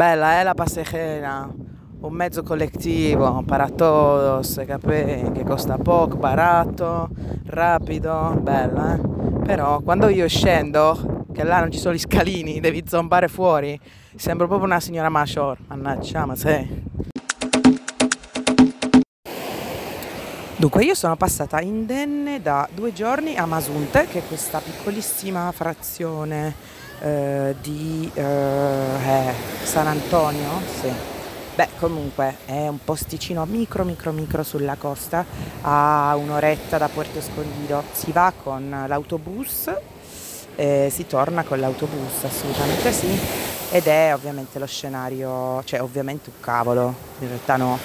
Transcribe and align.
Bella, 0.00 0.40
eh, 0.40 0.44
la 0.44 0.54
pasejera. 0.54 1.46
Un 2.00 2.12
mezzo 2.14 2.42
collettivo 2.42 3.42
para 3.46 3.68
todos? 3.68 4.58
Che 4.64 5.44
costa 5.44 5.76
poco, 5.76 6.16
barato, 6.16 7.10
rapido, 7.44 8.34
bella, 8.40 8.94
eh? 8.94 9.00
Però 9.44 9.80
quando 9.80 10.08
io 10.08 10.26
scendo, 10.26 11.26
che 11.34 11.44
là 11.44 11.60
non 11.60 11.70
ci 11.70 11.78
sono 11.78 11.92
gli 11.92 11.98
scalini, 11.98 12.60
devi 12.60 12.82
zombare 12.86 13.28
fuori, 13.28 13.78
sembro 14.16 14.46
proprio 14.46 14.66
una 14.68 14.80
signora 14.80 15.10
maggior. 15.10 15.58
Mannaggia, 15.66 16.24
ma 16.24 16.34
sei. 16.34 16.82
Dunque, 20.56 20.82
io 20.82 20.94
sono 20.94 21.16
passata 21.16 21.60
indenne 21.60 22.40
da 22.40 22.66
due 22.72 22.94
giorni 22.94 23.36
a 23.36 23.44
Masunte, 23.44 24.06
che 24.06 24.20
è 24.20 24.26
questa 24.26 24.60
piccolissima 24.60 25.52
frazione 25.52 26.78
eh, 27.00 27.54
di 27.60 28.10
eh, 28.14 28.22
eh, 28.22 29.32
San 29.62 29.86
Antonio. 29.86 30.48
Sì. 30.80 30.92
Beh, 31.54 31.68
comunque 31.78 32.36
è 32.46 32.68
un 32.68 32.78
posticino 32.82 33.44
micro, 33.44 33.84
micro, 33.84 34.12
micro 34.12 34.42
sulla 34.42 34.76
costa, 34.76 35.24
a 35.62 36.14
un'oretta 36.16 36.78
da 36.78 36.88
Puerto 36.88 37.18
Escondido. 37.18 37.82
Si 37.92 38.12
va 38.12 38.32
con 38.42 38.84
l'autobus 38.86 39.70
e 40.56 40.88
si 40.90 41.06
torna 41.06 41.42
con 41.42 41.60
l'autobus, 41.60 42.24
assolutamente 42.24 42.92
sì. 42.92 43.18
Ed 43.72 43.86
è 43.86 44.12
ovviamente 44.14 44.58
lo 44.58 44.66
scenario, 44.66 45.62
cioè 45.64 45.80
ovviamente 45.80 46.30
un 46.30 46.40
cavolo, 46.40 46.94
in 47.20 47.28
realtà 47.28 47.56
no, 47.56 47.78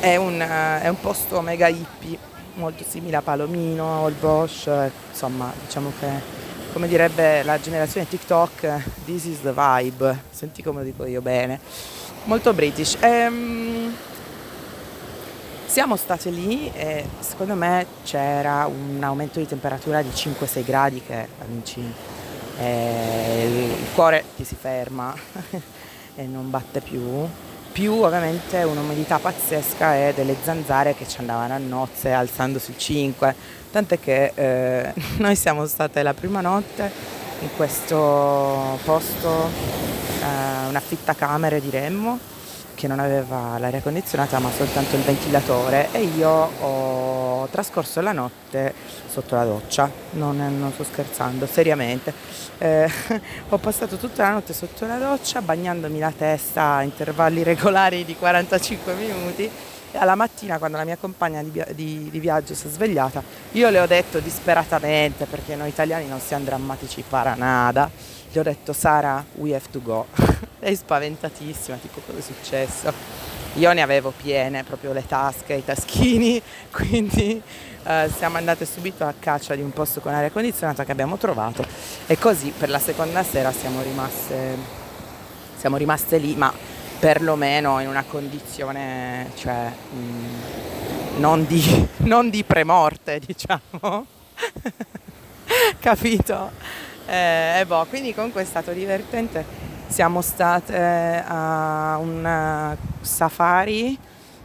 è 0.00 0.16
un, 0.16 0.38
è 0.38 0.88
un 0.88 1.00
posto 1.00 1.40
mega 1.40 1.68
hippie, 1.68 2.18
molto 2.54 2.84
simile 2.88 3.16
a 3.16 3.22
Palomino 3.22 4.02
o 4.02 4.08
il 4.08 4.14
Bosch, 4.14 4.70
insomma 5.10 5.52
diciamo 5.64 5.92
che 5.98 6.43
come 6.74 6.88
direbbe 6.88 7.44
la 7.44 7.60
generazione 7.60 8.08
TikTok, 8.08 9.04
this 9.04 9.26
is 9.26 9.42
the 9.42 9.52
vibe, 9.52 10.22
senti 10.30 10.60
come 10.60 10.80
lo 10.80 10.84
dico 10.84 11.06
io 11.06 11.20
bene, 11.20 11.60
molto 12.24 12.52
british. 12.52 12.96
Ehm, 12.98 13.94
siamo 15.66 15.94
state 15.94 16.30
lì 16.30 16.68
e 16.74 17.04
secondo 17.20 17.54
me 17.54 17.86
c'era 18.02 18.66
un 18.66 19.00
aumento 19.04 19.38
di 19.38 19.46
temperatura 19.46 20.02
di 20.02 20.08
5-6 20.08 20.64
gradi 20.64 21.00
che 21.00 21.28
amici 21.42 21.80
eh, 22.58 23.76
il 23.78 23.94
cuore 23.94 24.24
ti 24.34 24.42
si 24.42 24.56
ferma 24.56 25.14
e 26.16 26.26
non 26.26 26.50
batte 26.50 26.80
più. 26.80 27.24
Più 27.70 27.92
ovviamente 28.02 28.64
un'umidità 28.64 29.20
pazzesca 29.20 29.96
e 29.96 30.12
delle 30.12 30.34
zanzare 30.42 30.94
che 30.94 31.06
ci 31.06 31.18
andavano 31.20 31.54
a 31.54 31.58
nozze 31.58 32.10
alzandosi 32.10 32.72
il 32.72 32.78
5, 32.78 33.62
tant'è 33.74 33.98
che 33.98 34.30
eh, 34.36 34.94
noi 35.18 35.34
siamo 35.34 35.66
state 35.66 36.04
la 36.04 36.14
prima 36.14 36.40
notte 36.40 36.88
in 37.40 37.48
questo 37.56 38.78
posto, 38.84 39.48
eh, 40.20 40.68
una 40.68 40.78
fittacamere 40.78 41.60
diremmo, 41.60 42.20
che 42.74 42.86
non 42.86 43.00
aveva 43.00 43.58
l'aria 43.58 43.80
condizionata 43.80 44.38
ma 44.38 44.50
soltanto 44.52 44.94
il 44.94 45.02
ventilatore 45.02 45.88
e 45.92 46.02
io 46.02 46.30
ho 46.30 47.46
trascorso 47.48 48.00
la 48.00 48.12
notte 48.12 48.74
sotto 49.08 49.34
la 49.34 49.44
doccia, 49.44 49.90
non, 50.12 50.36
non 50.36 50.70
sto 50.72 50.84
scherzando, 50.84 51.44
seriamente. 51.44 52.12
Eh, 52.58 52.88
ho 53.48 53.58
passato 53.58 53.96
tutta 53.96 54.22
la 54.22 54.30
notte 54.34 54.52
sotto 54.52 54.86
la 54.86 54.98
doccia 54.98 55.42
bagnandomi 55.42 55.98
la 55.98 56.12
testa 56.16 56.74
a 56.74 56.82
intervalli 56.84 57.42
regolari 57.44 58.04
di 58.04 58.14
45 58.14 58.94
minuti 58.94 59.50
alla 59.96 60.14
mattina 60.14 60.58
quando 60.58 60.76
la 60.76 60.84
mia 60.84 60.96
compagna 60.96 61.42
di, 61.42 61.62
di, 61.74 62.08
di 62.10 62.20
viaggio 62.20 62.54
si 62.54 62.66
è 62.66 62.70
svegliata 62.70 63.22
io 63.52 63.70
le 63.70 63.80
ho 63.80 63.86
detto 63.86 64.18
disperatamente 64.18 65.26
perché 65.26 65.56
noi 65.56 65.68
italiani 65.68 66.06
non 66.06 66.20
siamo 66.20 66.44
drammatici 66.44 67.04
para 67.08 67.34
nada 67.34 67.90
gli 68.34 68.40
ho 68.40 68.42
detto 68.42 68.72
Sara, 68.72 69.24
we 69.34 69.54
have 69.54 69.70
to 69.70 69.80
go. 69.80 70.06
Lei 70.58 70.74
spaventatissima, 70.74 71.76
tipo 71.76 72.00
cosa 72.04 72.18
è 72.18 72.20
successo? 72.20 72.92
Io 73.54 73.72
ne 73.72 73.80
avevo 73.80 74.10
piene, 74.10 74.64
proprio 74.64 74.92
le 74.92 75.06
tasche, 75.06 75.54
i 75.54 75.64
taschini, 75.64 76.42
quindi 76.72 77.40
eh, 77.84 78.10
siamo 78.16 78.36
andate 78.36 78.64
subito 78.64 79.04
a 79.04 79.14
caccia 79.16 79.54
di 79.54 79.62
un 79.62 79.70
posto 79.70 80.00
con 80.00 80.12
aria 80.12 80.32
condizionata 80.32 80.84
che 80.84 80.90
abbiamo 80.90 81.16
trovato 81.16 81.64
e 82.06 82.18
così 82.18 82.52
per 82.58 82.70
la 82.70 82.80
seconda 82.80 83.22
sera 83.22 83.52
siamo 83.52 83.80
rimaste, 83.82 84.56
siamo 85.56 85.76
rimaste 85.76 86.18
lì, 86.18 86.34
ma 86.34 86.52
perlomeno 87.04 87.80
in 87.80 87.88
una 87.88 88.02
condizione, 88.02 89.30
cioè, 89.34 89.70
mh, 89.92 89.96
mm, 89.98 91.18
non, 91.18 91.44
di, 91.44 91.88
non 92.08 92.30
di 92.30 92.42
premorte, 92.44 93.20
diciamo. 93.26 94.06
Capito? 95.78 96.50
Eh, 97.04 97.62
boh, 97.66 97.84
quindi 97.90 98.14
comunque 98.14 98.40
è 98.40 98.46
stato 98.46 98.72
divertente. 98.72 99.44
Siamo 99.86 100.22
state 100.22 101.22
a 101.28 101.98
un 102.00 102.74
safari, 103.02 103.98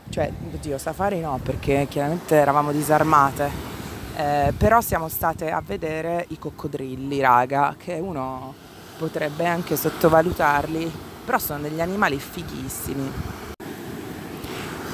cioè, 0.10 0.30
oddio, 0.54 0.78
safari 0.78 1.22
no, 1.22 1.40
perché 1.42 1.88
chiaramente 1.90 2.36
eravamo 2.36 2.74
disarmate, 2.74 3.50
eh, 4.18 4.54
però 4.58 4.82
siamo 4.82 5.08
state 5.08 5.50
a 5.50 5.64
vedere 5.66 6.26
i 6.28 6.38
coccodrilli, 6.38 7.22
raga, 7.22 7.74
che 7.78 7.94
uno 7.94 8.54
potrebbe 8.98 9.46
anche 9.46 9.78
sottovalutarli, 9.78 11.08
però 11.30 11.38
sono 11.38 11.60
degli 11.60 11.80
animali 11.80 12.18
fighissimi. 12.18 13.12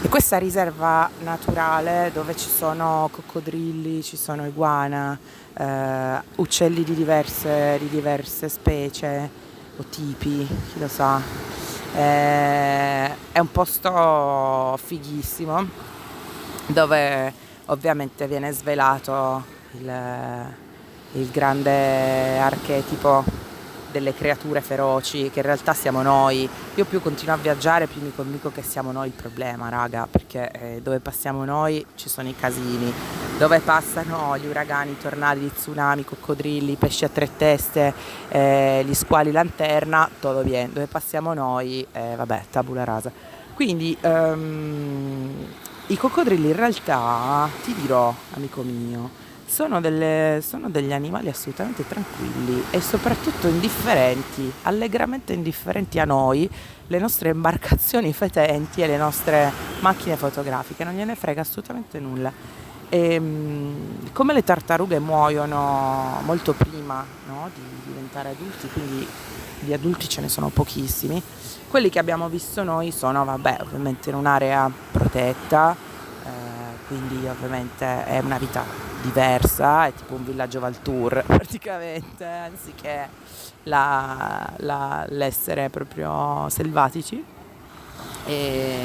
E 0.01 0.09
questa 0.09 0.37
riserva 0.37 1.09
naturale 1.19 2.11
dove 2.13 2.35
ci 2.35 2.49
sono 2.49 3.09
coccodrilli, 3.09 4.03
ci 4.03 4.17
sono 4.17 4.45
iguana, 4.45 5.17
eh, 5.57 6.21
uccelli 6.35 6.83
di 6.83 6.93
diverse, 6.93 7.77
di 7.79 7.87
diverse, 7.87 8.49
specie 8.49 9.29
o 9.77 9.83
tipi, 9.83 10.45
chi 10.45 10.77
lo 10.77 10.89
sa. 10.89 11.21
Eh, 11.95 13.15
è 13.31 13.39
un 13.39 13.51
posto 13.53 14.77
fighissimo 14.83 15.65
dove 16.65 17.33
ovviamente 17.67 18.27
viene 18.27 18.51
svelato 18.51 19.41
il, 19.71 20.53
il 21.13 21.29
grande 21.29 22.37
archetipo 22.39 23.44
delle 23.95 24.13
creature 24.13 24.59
feroci, 24.59 25.29
che 25.31 25.39
in 25.39 25.45
realtà 25.45 25.73
siamo 25.73 26.01
noi. 26.01 26.49
Io 26.75 26.83
più 26.83 27.01
continuo 27.01 27.35
a 27.35 27.37
viaggiare, 27.37 27.87
più 27.87 28.01
mi 28.01 28.11
convinco 28.13 28.51
che 28.51 28.61
siamo 28.61 28.91
noi 28.91 29.07
il 29.07 29.13
problema, 29.13 29.69
raga, 29.69 30.05
perché 30.09 30.51
eh, 30.51 30.81
dove 30.81 30.99
passiamo 30.99 31.45
noi 31.45 31.85
ci 31.95 32.09
sono 32.09 32.27
i 32.27 32.35
casini, 32.35 32.91
dove 33.37 33.59
passano 33.59 34.37
gli 34.37 34.47
uragani, 34.47 34.91
i 34.91 34.97
tornadi, 34.97 35.39
gli 35.39 35.51
tsunami, 35.51 36.01
i 36.01 36.05
coccodrilli, 36.05 36.73
i 36.73 36.75
pesci 36.75 37.05
a 37.05 37.09
tre 37.09 37.29
teste, 37.37 37.93
eh, 38.27 38.83
gli 38.85 38.93
squali 38.93 39.31
lanterna, 39.31 40.09
tutto 40.19 40.43
bene. 40.43 40.73
Dove 40.73 40.87
passiamo 40.87 41.33
noi, 41.33 41.87
eh, 41.93 42.15
vabbè, 42.17 42.43
tabula 42.51 42.83
rasa. 42.83 43.11
Quindi 43.53 43.97
um, 44.01 45.31
i 45.87 45.95
coccodrilli 45.95 46.47
in 46.47 46.55
realtà, 46.55 47.47
ti 47.63 47.73
dirò, 47.73 48.13
amico 48.33 48.61
mio, 48.61 49.23
sono, 49.55 49.79
delle, 49.79 50.43
sono, 50.45 50.69
degli 50.69 50.91
animali 50.91 51.29
assolutamente 51.29 51.87
tranquilli 51.87 52.61
e 52.71 52.81
soprattutto 52.81 53.47
indifferenti, 53.47 54.51
allegramente 54.63 55.31
indifferenti 55.31 55.97
a 55.97 56.03
noi, 56.03 56.49
le 56.87 56.99
nostre 56.99 57.29
imbarcazioni 57.29 58.11
fetenti 58.11 58.81
e 58.81 58.87
le 58.87 58.97
nostre 58.97 59.49
macchine 59.79 60.17
fotografiche, 60.17 60.83
non 60.83 60.95
gliene 60.95 61.15
frega 61.15 61.39
assolutamente 61.39 61.99
nulla. 61.99 62.33
E, 62.89 63.13
ehm, 63.13 64.11
come 64.11 64.33
le 64.33 64.43
tartarughe 64.43 64.99
muoiono 64.99 66.19
molto 66.25 66.51
prima 66.51 67.05
no, 67.25 67.49
di 67.53 67.61
diventare 67.85 68.31
adulti, 68.31 68.67
quindi 68.73 69.07
di 69.61 69.71
adulti 69.71 70.09
ce 70.09 70.19
ne 70.19 70.27
sono 70.27 70.49
pochissimi, 70.49 71.23
quelli 71.69 71.89
che 71.89 71.99
abbiamo 71.99 72.27
visto 72.27 72.61
noi 72.63 72.91
sono, 72.91 73.23
vabbè, 73.23 73.59
ovviamente 73.61 74.09
in 74.09 74.17
un'area 74.17 74.69
protetta, 74.91 75.73
eh, 76.25 76.27
quindi 76.87 77.25
ovviamente 77.25 78.03
è 78.03 78.19
una 78.19 78.37
vita 78.37 78.84
diversa, 79.05 79.85
è 79.85 79.93
tipo 79.93 80.15
un 80.15 80.25
villaggio 80.25 80.59
Valtour 80.59 81.23
praticamente, 81.27 82.25
anziché 82.25 83.07
la, 83.63 84.51
la, 84.57 85.05
l'essere 85.09 85.69
proprio 85.69 86.47
selvatici. 86.49 87.23
E, 88.25 88.77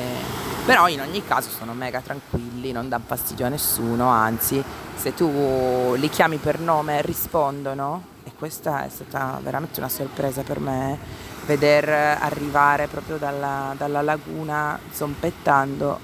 però 0.66 0.88
in 0.88 1.00
ogni 1.00 1.24
caso 1.24 1.48
sono 1.48 1.72
mega 1.72 2.00
tranquilli, 2.00 2.72
non 2.72 2.88
danno 2.88 3.04
fastidio 3.06 3.46
a 3.46 3.48
nessuno, 3.48 4.08
anzi 4.08 4.62
se 4.94 5.14
tu 5.14 5.94
li 5.96 6.08
chiami 6.10 6.36
per 6.36 6.60
nome 6.60 7.00
rispondono 7.00 8.08
e 8.22 8.32
questa 8.36 8.84
è 8.84 8.88
stata 8.90 9.40
veramente 9.42 9.80
una 9.80 9.88
sorpresa 9.88 10.42
per 10.42 10.60
me 10.60 10.98
veder 11.46 11.88
arrivare 11.88 12.86
proprio 12.86 13.16
dalla, 13.16 13.74
dalla 13.76 14.02
laguna 14.02 14.78
zompettando 14.92 15.98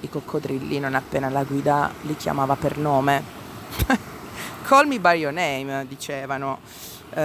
i 0.00 0.10
coccodrilli 0.10 0.78
non 0.78 0.94
appena 0.94 1.30
la 1.30 1.44
guida 1.44 1.90
li 2.02 2.14
chiamava 2.16 2.56
per 2.56 2.76
nome 2.76 3.40
Call 4.62 4.86
me 4.86 4.98
by 4.98 5.14
your 5.14 5.32
name, 5.32 5.86
dicevano. 5.86 6.58
Uh, 7.14 7.18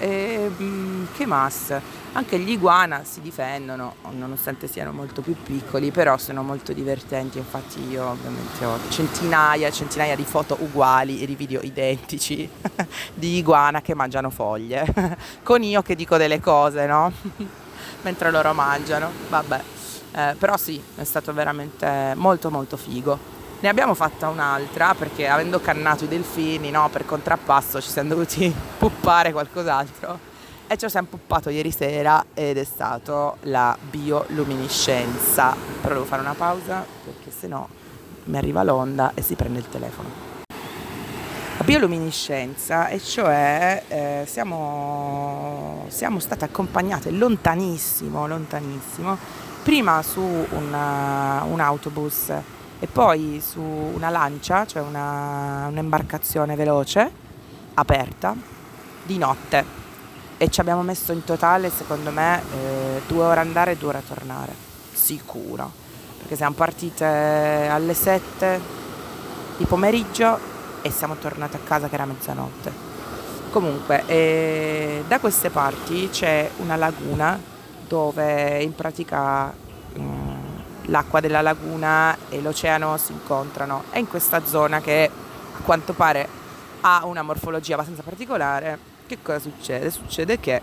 e 0.00 0.50
mm, 0.58 1.04
che 1.14 1.26
mas? 1.26 1.78
Anche 2.12 2.38
gli 2.38 2.52
iguana 2.52 3.04
si 3.04 3.20
difendono, 3.20 3.96
nonostante 4.12 4.66
siano 4.66 4.92
molto 4.92 5.20
più 5.20 5.36
piccoli, 5.42 5.90
però 5.90 6.16
sono 6.16 6.42
molto 6.42 6.72
divertenti. 6.72 7.36
Infatti, 7.36 7.86
io 7.86 8.06
ovviamente 8.06 8.64
ho 8.64 8.78
centinaia 8.88 9.68
e 9.68 9.72
centinaia 9.72 10.16
di 10.16 10.24
foto 10.24 10.56
uguali 10.60 11.20
e 11.20 11.26
di 11.26 11.34
video 11.34 11.60
identici 11.60 12.48
di 13.12 13.36
iguana 13.36 13.82
che 13.82 13.94
mangiano 13.94 14.30
foglie, 14.30 14.86
con 15.44 15.62
io 15.62 15.82
che 15.82 15.94
dico 15.94 16.16
delle 16.16 16.40
cose, 16.40 16.86
no? 16.86 17.12
mentre 18.06 18.30
loro 18.30 18.54
mangiano. 18.54 19.10
Vabbè, 19.28 19.62
eh, 20.12 20.34
però 20.38 20.56
sì, 20.56 20.80
è 20.94 21.04
stato 21.04 21.32
veramente 21.32 22.14
molto 22.14 22.50
molto 22.50 22.76
figo. 22.76 23.35
Ne 23.58 23.68
abbiamo 23.68 23.94
fatta 23.94 24.28
un'altra 24.28 24.94
perché 24.94 25.28
avendo 25.28 25.60
cannato 25.60 26.04
i 26.04 26.08
delfini, 26.08 26.70
no, 26.70 26.90
per 26.90 27.06
contrappasso 27.06 27.80
ci 27.80 27.88
siamo 27.88 28.10
dovuti 28.10 28.52
puppare 28.78 29.32
qualcos'altro 29.32 30.34
e 30.66 30.76
ci 30.76 30.90
sempre 30.90 31.16
puppato 31.16 31.48
ieri 31.48 31.70
sera 31.70 32.22
ed 32.34 32.58
è 32.58 32.64
stato 32.64 33.38
la 33.42 33.76
bioluminescenza. 33.80 35.56
Però 35.80 35.94
devo 35.94 36.04
fare 36.04 36.20
una 36.20 36.34
pausa 36.34 36.84
perché 37.04 37.30
sennò 37.30 37.66
mi 38.24 38.36
arriva 38.36 38.62
l'onda 38.62 39.12
e 39.14 39.22
si 39.22 39.34
prende 39.36 39.60
il 39.60 39.68
telefono. 39.70 40.34
La 41.56 41.64
bioluminescenza, 41.64 42.88
e 42.88 43.00
cioè 43.00 43.82
eh, 43.88 44.24
siamo, 44.26 45.86
siamo 45.88 46.18
state 46.18 46.44
accompagnate 46.44 47.10
lontanissimo, 47.10 48.26
lontanissimo, 48.26 49.16
prima 49.62 50.02
su 50.02 50.20
una, 50.20 51.42
un 51.44 51.60
autobus 51.60 52.32
e 52.78 52.86
poi 52.86 53.42
su 53.44 53.60
una 53.60 54.10
lancia, 54.10 54.66
cioè 54.66 54.82
una, 54.82 55.66
un'imbarcazione 55.68 56.54
veloce, 56.56 57.10
aperta, 57.74 58.34
di 59.04 59.18
notte. 59.18 59.84
E 60.38 60.48
ci 60.50 60.60
abbiamo 60.60 60.82
messo 60.82 61.12
in 61.12 61.24
totale 61.24 61.70
secondo 61.70 62.10
me 62.10 62.42
eh, 62.52 63.02
due 63.06 63.24
ore 63.24 63.40
andare 63.40 63.72
e 63.72 63.76
due 63.76 63.88
ore 63.88 64.02
tornare. 64.06 64.52
Sicuro. 64.92 65.84
Perché 66.18 66.36
siamo 66.36 66.54
partite 66.54 67.04
alle 67.04 67.94
7 67.94 68.60
di 69.56 69.64
pomeriggio 69.64 70.38
e 70.82 70.90
siamo 70.90 71.16
tornate 71.16 71.56
a 71.56 71.60
casa 71.60 71.88
che 71.88 71.94
era 71.94 72.04
mezzanotte. 72.04 72.94
Comunque 73.50 74.04
eh, 74.06 75.04
da 75.08 75.18
queste 75.18 75.48
parti 75.48 76.10
c'è 76.10 76.50
una 76.58 76.76
laguna 76.76 77.40
dove 77.86 78.62
in 78.62 78.74
pratica 78.74 79.52
l'acqua 80.86 81.20
della 81.20 81.40
laguna 81.40 82.16
e 82.28 82.40
l'oceano 82.40 82.96
si 82.96 83.12
incontrano 83.12 83.84
è 83.90 83.98
in 83.98 84.08
questa 84.08 84.44
zona 84.44 84.80
che 84.80 85.10
a 85.58 85.62
quanto 85.62 85.92
pare 85.92 86.28
ha 86.82 87.04
una 87.04 87.22
morfologia 87.22 87.74
abbastanza 87.74 88.02
particolare 88.02 88.94
che 89.06 89.18
cosa 89.22 89.38
succede? 89.38 89.90
Succede 89.90 90.40
che 90.40 90.60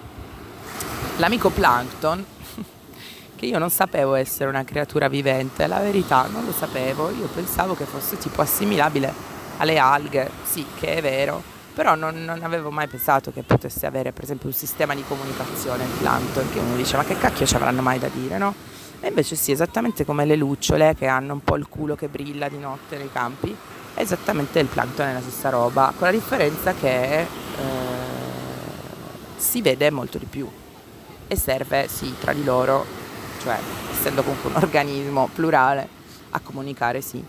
l'amico 1.18 1.50
Plankton, 1.50 2.26
che 3.36 3.46
io 3.46 3.58
non 3.58 3.70
sapevo 3.70 4.16
essere 4.16 4.50
una 4.50 4.66
creatura 4.66 5.08
vivente, 5.08 5.66
la 5.66 5.80
verità 5.80 6.28
non 6.28 6.46
lo 6.46 6.52
sapevo, 6.52 7.10
io 7.10 7.28
pensavo 7.28 7.74
che 7.74 7.86
fosse 7.86 8.18
tipo 8.18 8.42
assimilabile 8.42 9.14
alle 9.58 9.78
alghe, 9.78 10.30
sì 10.44 10.66
che 10.78 10.96
è 10.96 11.02
vero, 11.02 11.42
però 11.74 11.96
non, 11.96 12.24
non, 12.24 12.44
avevo 12.44 12.70
mai 12.70 12.88
pensato 12.88 13.32
che 13.32 13.44
potesse 13.44 13.86
avere 13.86 14.12
per 14.12 14.26
esempio 14.26 14.50
un 14.50 14.54
sistema 14.54 14.94
di 14.94 15.04
comunicazione 15.08 15.86
il 15.86 15.90
plankton, 16.00 16.52
che 16.52 16.60
uno 16.60 16.76
dice 16.76 16.98
ma 16.98 17.06
che 17.06 17.18
cacchio 17.18 17.46
ci 17.46 17.56
avranno 17.56 17.82
mai 17.82 18.00
da 18.00 18.10
dire, 18.10 18.38
no? 18.38 18.54
E 19.04 19.10
invece 19.10 19.36
sì, 19.36 19.52
esattamente 19.52 20.06
come 20.06 20.24
le 20.24 20.38
lucciole 20.38 20.96
che 20.96 21.08
hanno 21.08 21.34
un 21.34 21.44
po' 21.44 21.58
il 21.58 21.68
culo 21.68 21.96
che 21.96 22.08
brilla 22.08 22.48
di 22.48 22.58
notte 22.58 22.98
nei 22.98 23.12
campi, 23.12 23.54
esattamente 23.96 24.60
il 24.60 24.68
plankton 24.68 25.08
è 25.08 25.14
la 25.14 25.22
stessa 25.22 25.50
roba, 25.50 25.94
con 25.98 26.08
la 26.08 26.14
differenza 26.14 26.74
che... 26.74 27.20
Eh, 27.20 27.26
si 29.44 29.62
vede 29.62 29.92
molto 29.92 30.18
di 30.18 30.26
più 30.26 30.50
e 31.28 31.36
serve 31.36 31.88
sì 31.90 32.16
tra 32.20 32.32
di 32.34 32.44
loro, 32.44 32.86
cioè 33.42 33.60
essendo 33.92 34.24
comunque 34.24 34.50
un 34.50 34.56
organismo 34.56 35.30
plurale, 35.34 35.88
a 36.32 36.40
comunicare 36.40 37.02
sì. 37.02 37.24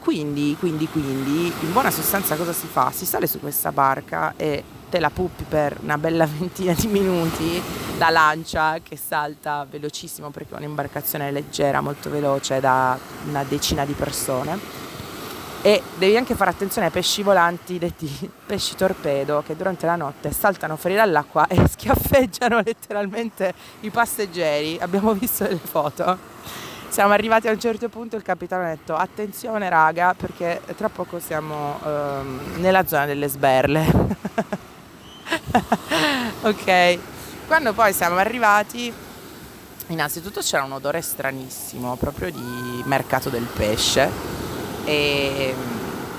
Quindi, 0.00 0.56
quindi, 0.58 0.88
quindi, 0.88 1.52
in 1.60 1.72
buona 1.72 1.90
sostanza 1.90 2.34
cosa 2.34 2.52
si 2.52 2.66
fa? 2.66 2.90
Si 2.90 3.04
sale 3.06 3.26
su 3.26 3.38
questa 3.38 3.70
barca 3.70 4.32
e 4.36 4.64
te 4.88 4.98
la 4.98 5.10
puppi 5.10 5.44
per 5.44 5.76
una 5.82 5.98
bella 5.98 6.26
ventina 6.38 6.72
di 6.72 6.86
minuti, 6.88 7.62
la 7.98 8.08
lancia 8.08 8.78
che 8.82 8.96
salta 8.96 9.66
velocissimo 9.68 10.30
perché 10.30 10.54
è 10.54 10.56
un'imbarcazione 10.56 11.30
leggera, 11.30 11.80
molto 11.80 12.10
veloce 12.10 12.60
da 12.60 12.98
una 13.28 13.44
decina 13.44 13.84
di 13.84 13.92
persone 13.92 14.80
e 15.62 15.82
devi 15.98 16.16
anche 16.16 16.34
fare 16.34 16.50
attenzione 16.50 16.86
ai 16.86 16.92
pesci 16.92 17.22
volanti, 17.22 17.78
detti 17.78 18.08
pesci 18.46 18.74
torpedo, 18.76 19.42
che 19.46 19.54
durante 19.56 19.84
la 19.84 19.96
notte 19.96 20.32
saltano 20.32 20.76
fuori 20.76 20.96
dall'acqua 20.96 21.46
e 21.46 21.62
schiaffeggiano 21.68 22.62
letteralmente 22.64 23.52
i 23.80 23.90
passeggeri. 23.90 24.78
Abbiamo 24.80 25.12
visto 25.12 25.44
delle 25.44 25.58
foto. 25.58 26.18
Siamo 26.90 27.12
arrivati 27.12 27.46
a 27.46 27.52
un 27.52 27.60
certo 27.60 27.88
punto 27.88 28.16
il 28.16 28.22
capitano 28.22 28.64
ha 28.64 28.70
detto 28.70 28.96
attenzione 28.96 29.68
raga 29.68 30.12
perché 30.12 30.60
tra 30.76 30.88
poco 30.88 31.20
siamo 31.20 31.78
um, 31.84 32.40
nella 32.56 32.84
zona 32.84 33.06
delle 33.06 33.28
sberle. 33.28 33.86
ok, 36.42 36.98
quando 37.46 37.74
poi 37.74 37.92
siamo 37.92 38.16
arrivati 38.16 38.92
innanzitutto 39.86 40.40
c'era 40.40 40.64
un 40.64 40.72
odore 40.72 41.00
stranissimo 41.00 41.94
proprio 41.94 42.32
di 42.32 42.82
mercato 42.84 43.30
del 43.30 43.46
pesce 43.46 44.10
e 44.84 45.54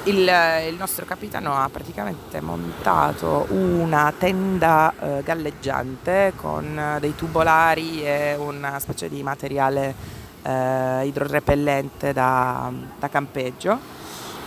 il, 0.04 0.34
il, 0.70 0.76
nostro 0.78 1.06
capitano 1.06 1.54
ha 1.54 1.68
praticamente 1.70 2.40
montato 2.40 3.46
una 3.50 4.14
tenda 4.18 4.94
eh, 4.98 5.22
galleggiante 5.22 6.32
con 6.38 6.96
dei 7.02 7.14
tubolari 7.14 8.06
e 8.06 8.36
una 8.36 8.80
specie 8.80 9.10
di 9.10 9.22
materiale 9.22 10.21
eh, 10.44 11.06
idrorepellente 11.06 12.14
da, 12.14 12.72
da 12.98 13.10
campeggio. 13.10 14.00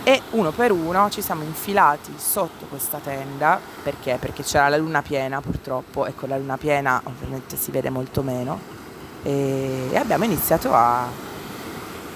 E 0.03 0.21
uno 0.31 0.51
per 0.51 0.71
uno 0.71 1.09
ci 1.09 1.21
siamo 1.21 1.43
infilati 1.43 2.13
sotto 2.17 2.65
questa 2.65 2.99
tenda 2.99 3.59
perché? 3.81 4.17
Perché 4.19 4.43
c'era 4.43 4.69
la 4.69 4.77
luna 4.77 5.01
piena 5.01 5.41
purtroppo. 5.41 6.05
E 6.05 6.13
con 6.13 6.29
la 6.29 6.37
luna 6.37 6.57
piena 6.57 7.01
ovviamente 7.03 7.57
si 7.57 7.71
vede 7.71 7.89
molto 7.89 8.21
meno. 8.21 8.59
E 9.23 9.89
abbiamo 9.95 10.23
iniziato 10.23 10.71
a 10.71 11.07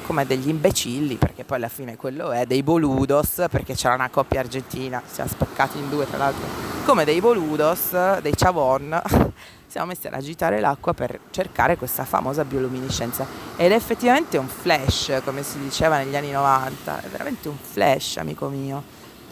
come 0.09 0.25
degli 0.25 0.49
imbecilli, 0.49 1.17
perché 1.17 1.43
poi 1.43 1.57
alla 1.57 1.67
fine 1.67 1.95
quello 1.95 2.31
è, 2.31 2.47
dei 2.47 2.63
boludos, 2.63 3.45
perché 3.47 3.75
c'era 3.75 3.93
una 3.93 4.09
coppia 4.09 4.39
argentina, 4.39 4.99
siamo 5.05 5.29
spaccati 5.29 5.77
in 5.77 5.87
due 5.87 6.07
tra 6.07 6.17
l'altro, 6.17 6.47
come 6.83 7.05
dei 7.05 7.21
boludos, 7.21 8.17
dei 8.17 8.33
chavon, 8.35 8.99
siamo 9.69 9.87
messi 9.87 10.07
ad 10.07 10.13
agitare 10.13 10.59
l'acqua 10.59 10.93
per 10.93 11.19
cercare 11.29 11.77
questa 11.77 12.03
famosa 12.03 12.43
bioluminescenza. 12.43 13.25
Ed 13.55 13.71
è 13.71 13.75
effettivamente 13.75 14.37
un 14.37 14.47
flash, 14.47 15.21
come 15.23 15.43
si 15.43 15.59
diceva 15.59 15.97
negli 15.97 16.15
anni 16.15 16.31
90, 16.31 17.03
è 17.03 17.07
veramente 17.07 17.47
un 17.47 17.57
flash, 17.57 18.17
amico 18.17 18.49
mio. 18.49 18.83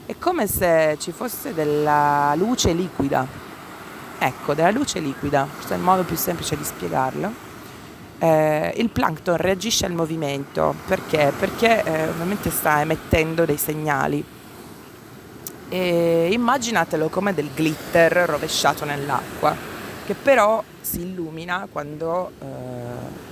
È 0.05 0.15
come 0.17 0.47
se 0.47 0.95
ci 0.99 1.11
fosse 1.11 1.53
della 1.53 2.33
luce 2.35 2.71
liquida. 2.71 3.27
Ecco, 4.19 4.53
della 4.53 4.71
luce 4.71 4.99
liquida, 4.99 5.47
questo 5.51 5.73
è 5.73 5.75
il 5.75 5.83
modo 5.83 6.03
più 6.03 6.15
semplice 6.15 6.55
di 6.55 6.63
spiegarlo 6.63 7.45
eh, 8.19 8.73
il 8.77 8.89
plankton 8.89 9.37
reagisce 9.37 9.85
al 9.85 9.93
movimento 9.93 10.73
perché? 10.87 11.31
Perché 11.37 11.83
eh, 11.83 12.07
ovviamente 12.07 12.49
sta 12.49 12.81
emettendo 12.81 13.45
dei 13.45 13.57
segnali. 13.57 14.23
E 15.69 16.29
immaginatelo 16.31 17.09
come 17.09 17.33
del 17.33 17.49
glitter 17.53 18.11
rovesciato 18.25 18.85
nell'acqua, 18.85 19.55
che 20.07 20.13
però 20.13 20.63
si 20.79 21.01
illumina 21.01 21.67
quando, 21.69 22.31
eh, 22.39 22.45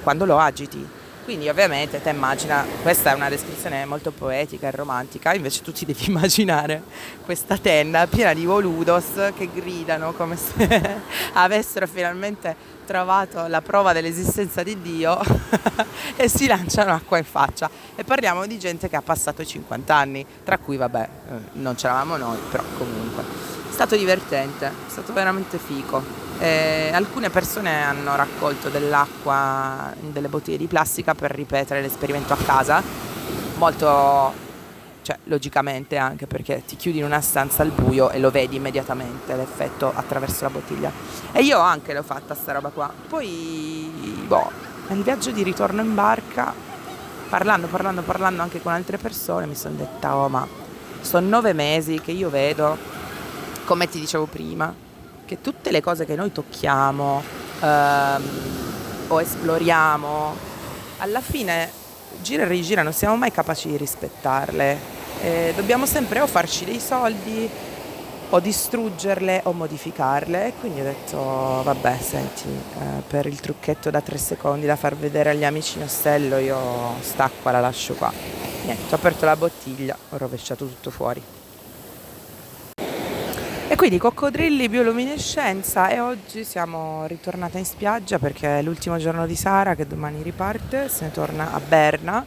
quando 0.03 0.25
lo 0.25 0.38
agiti. 0.38 0.86
Quindi 1.24 1.48
ovviamente 1.48 2.01
te 2.01 2.10
immagina, 2.10 2.63
questa 2.84 3.12
è 3.12 3.15
una 3.15 3.29
descrizione 3.29 3.86
molto 3.86 4.12
poetica 4.12 4.67
e 4.67 4.72
romantica, 4.72 5.34
invece 5.34 5.63
tu 5.63 5.72
ti 5.72 5.86
devi 5.86 6.05
immaginare 6.12 6.84
questa 7.24 7.58
tenda 7.58 8.05
piena 8.08 8.34
di 8.34 8.46
voludos 8.46 9.32
che 9.36 9.50
gridano 9.51 10.12
come 10.12 10.36
se 10.36 11.00
avessero 11.34 11.88
finalmente 11.88 12.74
trovato 12.86 13.48
la 13.48 13.62
prova 13.62 13.94
dell'esistenza 13.94 14.62
di 14.62 14.79
Dio 14.82 15.20
e 16.15 16.27
si 16.27 16.46
lanciano 16.46 16.94
acqua 16.94 17.17
in 17.17 17.24
faccia. 17.24 17.70
E 17.96 18.03
parliamo 18.03 18.46
di 18.46 18.60
gente 18.60 18.89
che 18.89 18.98
ha 18.98 19.01
passato 19.01 19.41
i 19.41 19.48
50 19.48 19.96
anni, 19.96 20.25
tra 20.44 20.58
cui 20.58 20.75
vabbè, 20.75 21.01
eh, 21.01 21.34
non 21.53 21.74
c'eravamo 21.74 22.17
noi, 22.17 22.38
però 22.51 22.63
comunque. 22.77 23.24
È 23.24 23.72
stato 23.72 23.96
divertente, 23.96 24.67
è 24.67 24.89
stato 24.89 25.13
veramente 25.13 25.58
fico. 25.58 26.25
Eh, 26.38 26.92
alcune 26.94 27.30
persone 27.30 27.84
hanno 27.84 28.15
raccolto 28.15 28.70
dell'acqua 28.70 29.94
in 30.01 30.12
delle 30.12 30.27
bottiglie 30.27 30.58
di 30.58 30.68
plastica 30.68 31.15
per 31.15 31.32
ripetere 31.32 31.82
l'esperimento 31.82 32.34
a 32.34 32.38
casa, 32.38 32.84
molto 33.56 34.44
cioè 35.01 35.20
logicamente 35.25 35.98
anche 35.98 36.25
perché 36.25 36.63
ti 36.65 36.75
chiudi 36.75 36.98
in 36.98 37.06
una 37.06 37.22
stanza 37.22 37.62
al 37.62 37.70
buio 37.70 38.10
e 38.10 38.18
lo 38.18 38.32
vedi 38.32 38.56
immediatamente 38.56 39.36
l'effetto 39.36 39.92
attraverso 39.94 40.46
la 40.46 40.50
bottiglia. 40.50 40.92
E 41.32 41.44
io 41.44 41.60
anche 41.60 41.94
l'ho 41.94 42.01
fatta 42.01 42.34
sta 42.34 42.54
roba 42.54 42.70
qua. 42.70 42.92
Poi, 43.08 44.24
boh, 44.25 44.51
nel 44.88 45.04
viaggio 45.04 45.30
di 45.30 45.44
ritorno 45.44 45.82
in 45.82 45.94
barca, 45.94 46.51
parlando, 47.30 47.68
parlando, 47.68 48.01
parlando 48.01 48.42
anche 48.42 48.62
con 48.62 48.74
altre 48.74 48.98
persone, 48.98 49.46
mi 49.46 49.56
sono 49.56 49.75
detta, 49.75 50.15
oh 50.15 50.27
ma 50.27 50.48
sono 51.01 51.27
nove 51.27 51.54
mesi 51.54 52.01
che 52.01 52.12
io 52.12 52.32
vedo, 52.32 52.75
come 53.65 53.88
ti 53.88 54.00
dicevo 54.00 54.25
prima, 54.25 54.74
che 55.25 55.41
tutte 55.41 55.72
le 55.72 55.82
cose 55.82 56.05
che 56.05 56.15
noi 56.15 56.32
tocchiamo 56.32 57.22
ehm, 57.62 58.24
o 59.08 59.22
esploriamo, 59.22 60.36
alla 60.98 61.22
fine 61.22 61.70
gira 62.22 62.44
e 62.44 62.48
rigira 62.48 62.84
non 62.84 62.94
siamo 62.94 63.15
mai 63.15 63.32
capaci 63.32 63.70
di 63.70 63.77
rispettarle. 63.77 64.94
Eh, 65.22 65.53
dobbiamo 65.55 65.86
sempre 65.86 66.22
o 66.22 66.27
farci 66.27 66.65
dei 66.65 66.79
soldi 66.79 67.50
o 68.29 68.39
distruggerle 68.39 69.41
o 69.46 69.53
modificarle. 69.53 70.48
E 70.48 70.53
quindi 70.60 70.82
ho 70.82 70.84
detto 70.84 71.17
vabbè 71.63 71.98
senti 72.01 72.48
eh, 72.48 73.01
per 73.08 73.25
il 73.25 73.39
trucchetto 73.39 73.89
da 73.89 74.01
tre 74.01 74.17
secondi 74.17 74.65
da 74.65 74.75
far 74.75 74.96
vedere 74.96 75.32
agli 75.32 75.44
amici 75.46 75.77
in 75.77 75.84
ostello 75.84 76.38
io 76.38 76.96
st'acqua 77.01 77.51
la 77.51 77.60
lascio 77.60 77.94
qua. 77.94 78.12
Niente 78.65 78.94
ho 78.94 78.98
aperto 78.98 79.25
la 79.25 79.36
bottiglia 79.36 79.98
ho 80.10 80.17
rovesciato 80.17 80.65
tutto 80.65 80.89
fuori 80.89 81.22
e 83.75 83.77
quindi 83.77 83.98
coccodrilli, 83.98 84.70
bioluminescenza 84.70 85.89
e 85.89 86.00
oggi 86.00 86.46
siamo 86.46 87.05
ritornate 87.08 87.58
in 87.58 87.65
spiaggia 87.65 88.17
perché 88.20 88.60
è 88.60 88.62
l'ultimo 88.62 88.98
giorno 89.00 89.25
di 89.25 89.36
Sara 89.36 89.75
che 89.75 89.86
domani 89.86 90.22
riparte, 90.24 90.88
se 90.88 91.03
ne 91.03 91.12
torna 91.12 91.51
a 91.51 91.60
Berna 91.60 92.25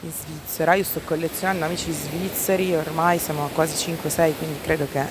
in 0.00 0.10
Svizzera. 0.10 0.72
Io 0.72 0.84
sto 0.84 1.02
collezionando 1.04 1.66
amici 1.66 1.92
svizzeri, 1.92 2.74
ormai 2.74 3.18
siamo 3.18 3.44
a 3.44 3.48
quasi 3.48 3.92
5-6, 3.92 4.38
quindi 4.38 4.58
credo 4.62 4.88
che 4.90 5.04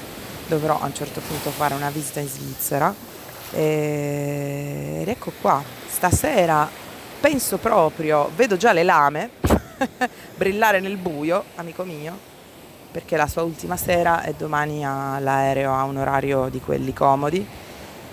dovrò 0.47 0.81
a 0.81 0.85
un 0.85 0.95
certo 0.95 1.21
punto 1.21 1.51
fare 1.51 1.75
una 1.75 1.91
visita 1.91 2.19
in 2.19 2.29
Svizzera. 2.29 2.91
Ed 3.51 5.07
ecco 5.07 5.33
qua, 5.39 5.61
stasera 5.87 6.67
penso 7.19 7.59
proprio, 7.59 8.31
vedo 8.35 8.57
già 8.57 8.73
le 8.73 8.83
lame 8.83 9.29
brillare 10.35 10.79
nel 10.79 10.97
buio, 10.97 11.43
amico 11.57 11.83
mio, 11.83 12.33
perché 12.95 13.17
la 13.17 13.27
sua 13.27 13.41
ultima 13.41 13.75
sera 13.75 14.23
e 14.23 14.35
domani 14.37 14.85
ha 14.85 15.19
l'aereo 15.19 15.73
a 15.73 15.83
un 15.83 15.97
orario 15.97 16.47
di 16.47 16.61
quelli 16.61 16.93
comodi. 16.93 17.45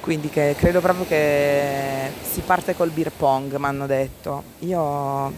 Quindi 0.00 0.28
credo 0.28 0.80
proprio 0.80 1.06
che 1.06 2.10
si 2.20 2.40
parte 2.40 2.74
col 2.74 2.90
beer 2.90 3.12
pong, 3.12 3.54
mi 3.54 3.66
hanno 3.66 3.86
detto. 3.86 4.42
Io 4.60 5.32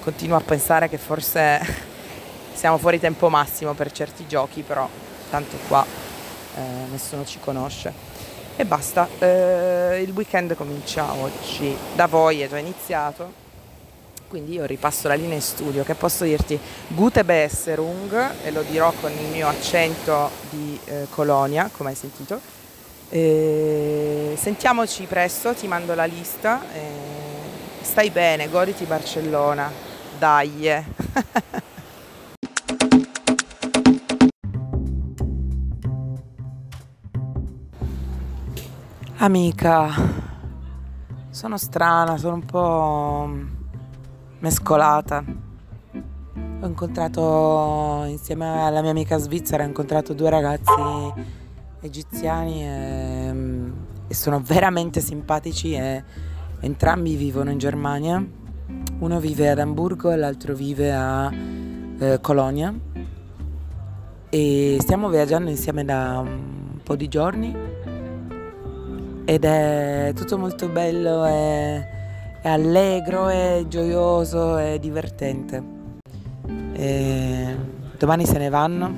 continuo 0.00 0.36
a 0.36 0.40
pensare 0.42 0.88
che 0.88 0.96
forse 0.96 1.60
siamo 2.54 2.78
fuori 2.78 3.00
tempo 3.00 3.28
massimo 3.28 3.72
per 3.72 3.90
certi 3.90 4.28
giochi, 4.28 4.62
però 4.62 4.88
tanto 5.28 5.56
qua 5.66 5.84
eh, 5.84 6.60
nessuno 6.88 7.24
ci 7.24 7.40
conosce. 7.40 7.92
E 8.54 8.64
basta, 8.64 9.08
eh, 9.18 10.04
il 10.06 10.12
weekend 10.12 10.54
comincia 10.54 11.14
oggi, 11.14 11.76
da 11.96 12.06
voi 12.06 12.42
è 12.42 12.48
già 12.48 12.58
iniziato, 12.58 13.32
quindi 14.28 14.52
io 14.52 14.64
ripasso 14.66 15.08
la 15.08 15.14
linea 15.14 15.34
in 15.36 15.42
studio 15.42 15.82
che 15.82 15.94
posso 15.94 16.24
dirti 16.24 16.58
Gute 16.88 17.24
Besserung 17.24 18.34
e 18.44 18.50
lo 18.50 18.62
dirò 18.62 18.92
con 19.00 19.10
il 19.10 19.26
mio 19.32 19.48
accento 19.48 20.30
di 20.50 20.78
eh, 20.84 21.06
Colonia, 21.10 21.70
come 21.74 21.90
hai 21.90 21.96
sentito. 21.96 22.40
E 23.08 24.34
sentiamoci 24.36 25.04
presto, 25.04 25.54
ti 25.54 25.66
mando 25.66 25.94
la 25.94 26.04
lista. 26.04 26.62
stai 27.80 28.10
bene, 28.10 28.48
goditi 28.48 28.84
Barcellona. 28.84 29.72
Dai. 30.18 30.84
Amica, 39.20 39.92
sono 41.30 41.56
strana, 41.56 42.16
sono 42.18 42.34
un 42.34 42.44
po' 42.44 43.57
mescolata. 44.40 45.24
Ho 46.60 46.66
incontrato 46.66 48.04
insieme 48.08 48.64
alla 48.64 48.80
mia 48.80 48.90
amica 48.90 49.16
svizzera, 49.18 49.62
ho 49.62 49.66
incontrato 49.66 50.12
due 50.12 50.30
ragazzi 50.30 50.72
egiziani 51.80 52.64
e, 52.64 53.34
e 54.08 54.14
sono 54.14 54.40
veramente 54.40 55.00
simpatici 55.00 55.74
e 55.74 56.02
entrambi 56.60 57.14
vivono 57.14 57.50
in 57.50 57.58
Germania. 57.58 58.24
Uno 58.98 59.20
vive 59.20 59.50
ad 59.50 59.60
Amburgo 59.60 60.10
e 60.10 60.16
l'altro 60.16 60.54
vive 60.54 60.92
a 60.92 61.32
eh, 61.98 62.18
Colonia 62.20 62.74
e 64.30 64.76
stiamo 64.80 65.08
viaggiando 65.08 65.48
insieme 65.48 65.84
da 65.84 66.18
un 66.18 66.80
po' 66.82 66.96
di 66.96 67.08
giorni 67.08 67.56
ed 69.24 69.44
è 69.44 70.12
tutto 70.14 70.36
molto 70.36 70.68
bello 70.68 71.24
e 71.26 71.97
è 72.40 72.48
allegro, 72.48 73.28
è 73.28 73.64
gioioso, 73.68 74.56
è 74.56 74.78
divertente. 74.78 75.62
E 76.72 77.56
domani 77.98 78.26
se 78.26 78.38
ne 78.38 78.48
vanno 78.48 78.92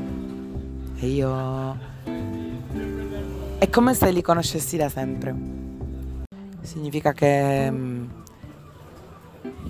e 0.96 1.06
io... 1.06 1.88
È 3.58 3.68
come 3.68 3.94
se 3.94 4.10
li 4.10 4.22
conoscessi 4.22 4.76
da 4.76 4.88
sempre. 4.88 5.34
Significa 6.60 7.12
che, 7.12 7.70
mm, 7.70 8.04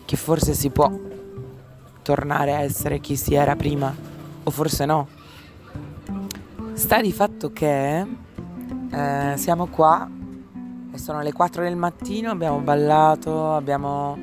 che 0.05 0.17
forse 0.17 0.55
si 0.55 0.71
può 0.71 0.91
tornare 2.03 2.55
a 2.55 2.61
essere 2.61 3.01
chi 3.01 3.17
si 3.17 3.35
era 3.35 3.57
prima, 3.57 3.95
o 4.43 4.51
forse 4.51 4.85
no. 4.85 5.09
Sta 6.73 7.01
di 7.01 7.13
fatto 7.13 7.53
che 7.53 8.07
eh, 8.91 9.33
siamo 9.37 9.67
qua 9.67 10.09
e 10.93 10.99
sono 10.99 11.21
le 11.23 11.33
4 11.33 11.63
del 11.63 11.77
mattino, 11.77 12.31
abbiamo 12.31 12.59
ballato, 12.59 13.55
abbiamo 13.55 14.19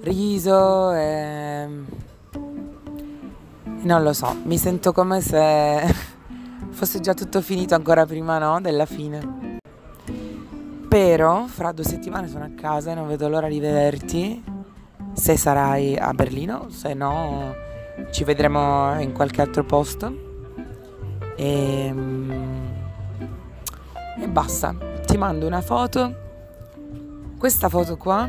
riso 0.00 0.92
e... 0.92 1.68
e 2.34 3.84
non 3.84 4.02
lo 4.02 4.12
so, 4.12 4.36
mi 4.44 4.58
sento 4.58 4.92
come 4.92 5.20
se 5.20 5.94
fosse 6.70 7.00
già 7.00 7.14
tutto 7.14 7.40
finito 7.40 7.74
ancora 7.74 8.04
prima 8.04 8.38
no, 8.38 8.60
della 8.60 8.86
fine. 8.86 9.58
Però 10.88 11.46
fra 11.46 11.72
due 11.72 11.84
settimane 11.84 12.28
sono 12.28 12.44
a 12.44 12.50
casa 12.54 12.90
e 12.90 12.94
non 12.94 13.06
vedo 13.06 13.28
l'ora 13.28 13.48
di 13.48 13.60
vederti, 13.60 14.44
se 15.14 15.36
sarai 15.36 15.96
a 15.96 16.12
Berlino, 16.12 16.68
se 16.70 16.94
no 16.94 17.54
ci 18.10 18.24
vedremo 18.24 19.00
in 19.00 19.12
qualche 19.12 19.40
altro 19.40 19.64
posto. 19.64 20.30
E, 21.36 21.94
e 24.20 24.28
basta 24.28 24.91
ti 25.12 25.18
mando 25.18 25.46
una 25.46 25.60
foto. 25.60 26.14
Questa 27.36 27.68
foto 27.68 27.98
qua 27.98 28.26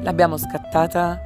l'abbiamo 0.00 0.38
scattata 0.38 1.20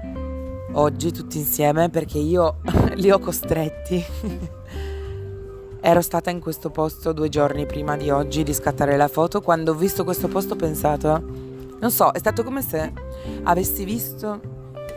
oggi 0.72 1.12
tutti 1.12 1.38
insieme 1.38 1.88
perché 1.90 2.18
io 2.18 2.56
li 2.94 3.12
ho 3.12 3.20
costretti. 3.20 4.04
Ero 5.80 6.00
stata 6.00 6.30
in 6.30 6.40
questo 6.40 6.70
posto 6.70 7.12
due 7.12 7.28
giorni 7.28 7.66
prima 7.66 7.96
di 7.96 8.11
oggi 8.11 8.42
di 8.42 8.52
scattare 8.52 8.96
la 8.96 9.06
foto. 9.06 9.40
Quando 9.42 9.70
ho 9.70 9.75
visto 9.76 10.02
questo 10.02 10.26
posto 10.26 10.54
ho 10.54 10.56
pensato, 10.56 11.22
non 11.78 11.92
so, 11.92 12.11
è 12.11 12.18
stato 12.18 12.42
come 12.42 12.62
se 12.62 12.92
avessi 13.44 13.84
visto 13.84 14.40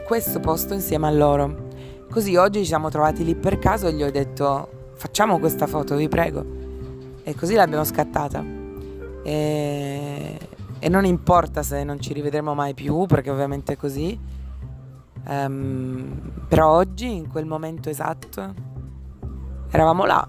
questo 0.07 0.39
posto 0.39 0.73
insieme 0.73 1.05
a 1.05 1.11
loro. 1.11 1.67
Così 2.09 2.35
oggi 2.35 2.61
ci 2.61 2.65
siamo 2.65 2.89
trovati 2.89 3.23
lì 3.23 3.35
per 3.35 3.59
caso 3.59 3.85
e 3.85 3.93
gli 3.93 4.01
ho 4.01 4.09
detto 4.09 4.89
facciamo 4.95 5.37
questa 5.37 5.67
foto, 5.67 5.95
vi 5.95 6.09
prego. 6.09 6.43
E 7.21 7.35
così 7.35 7.53
l'abbiamo 7.53 7.83
scattata 7.83 8.54
e, 9.25 10.37
e, 10.77 10.87
non 10.87 11.03
importa 11.03 11.63
se 11.63 11.83
non 11.83 11.99
ci 11.99 12.13
rivedremo 12.13 12.53
mai 12.53 12.75
più 12.75 13.07
perché 13.07 13.31
ovviamente 13.31 13.73
è 13.73 13.75
così. 13.75 14.17
Um, 15.27 16.45
però 16.47 16.69
oggi 16.69 17.11
in 17.15 17.27
quel 17.27 17.47
momento 17.47 17.89
esatto 17.89 18.53
eravamo 19.71 20.05
là. 20.05 20.27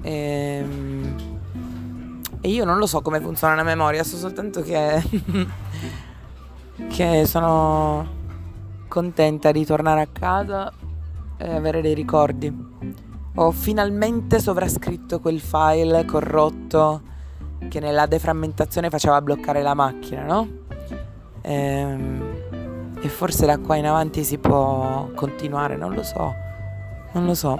E, 0.00 0.64
e 2.40 2.48
io 2.48 2.64
non 2.64 2.78
lo 2.78 2.86
so 2.86 3.02
come 3.02 3.20
funziona 3.20 3.54
la 3.54 3.62
memoria 3.62 4.04
so 4.04 4.16
soltanto 4.16 4.62
che 4.62 5.02
che 6.88 7.26
sono 7.26 8.06
contenta 8.88 9.52
di 9.52 9.66
tornare 9.66 10.00
a 10.00 10.08
casa 10.10 10.72
e 11.36 11.54
avere 11.54 11.82
dei 11.82 11.92
ricordi. 11.92 12.50
Ho 13.34 13.50
finalmente 13.50 14.38
sovrascritto 14.38 15.20
quel 15.20 15.40
file 15.40 16.06
corrotto 16.06 17.14
che 17.68 17.80
nella 17.80 18.06
deframmentazione 18.06 18.90
faceva 18.90 19.20
bloccare 19.20 19.62
la 19.62 19.74
macchina, 19.74 20.22
no? 20.24 20.48
Ehm, 21.42 22.96
e 23.00 23.08
forse 23.08 23.46
da 23.46 23.58
qua 23.58 23.76
in 23.76 23.86
avanti 23.86 24.24
si 24.24 24.38
può 24.38 25.08
continuare, 25.14 25.76
non 25.76 25.94
lo 25.94 26.02
so, 26.02 26.34
non 27.12 27.24
lo 27.24 27.34
so. 27.34 27.58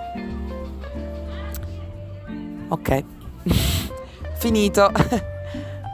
Ok, 2.69 3.05
finito. 4.39 4.91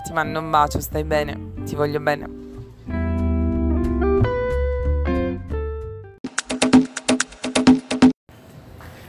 Ti 0.04 0.12
mando 0.12 0.40
un 0.40 0.50
bacio, 0.50 0.80
stai 0.80 1.04
bene, 1.04 1.52
ti 1.64 1.76
voglio 1.76 2.00
bene. 2.00 2.40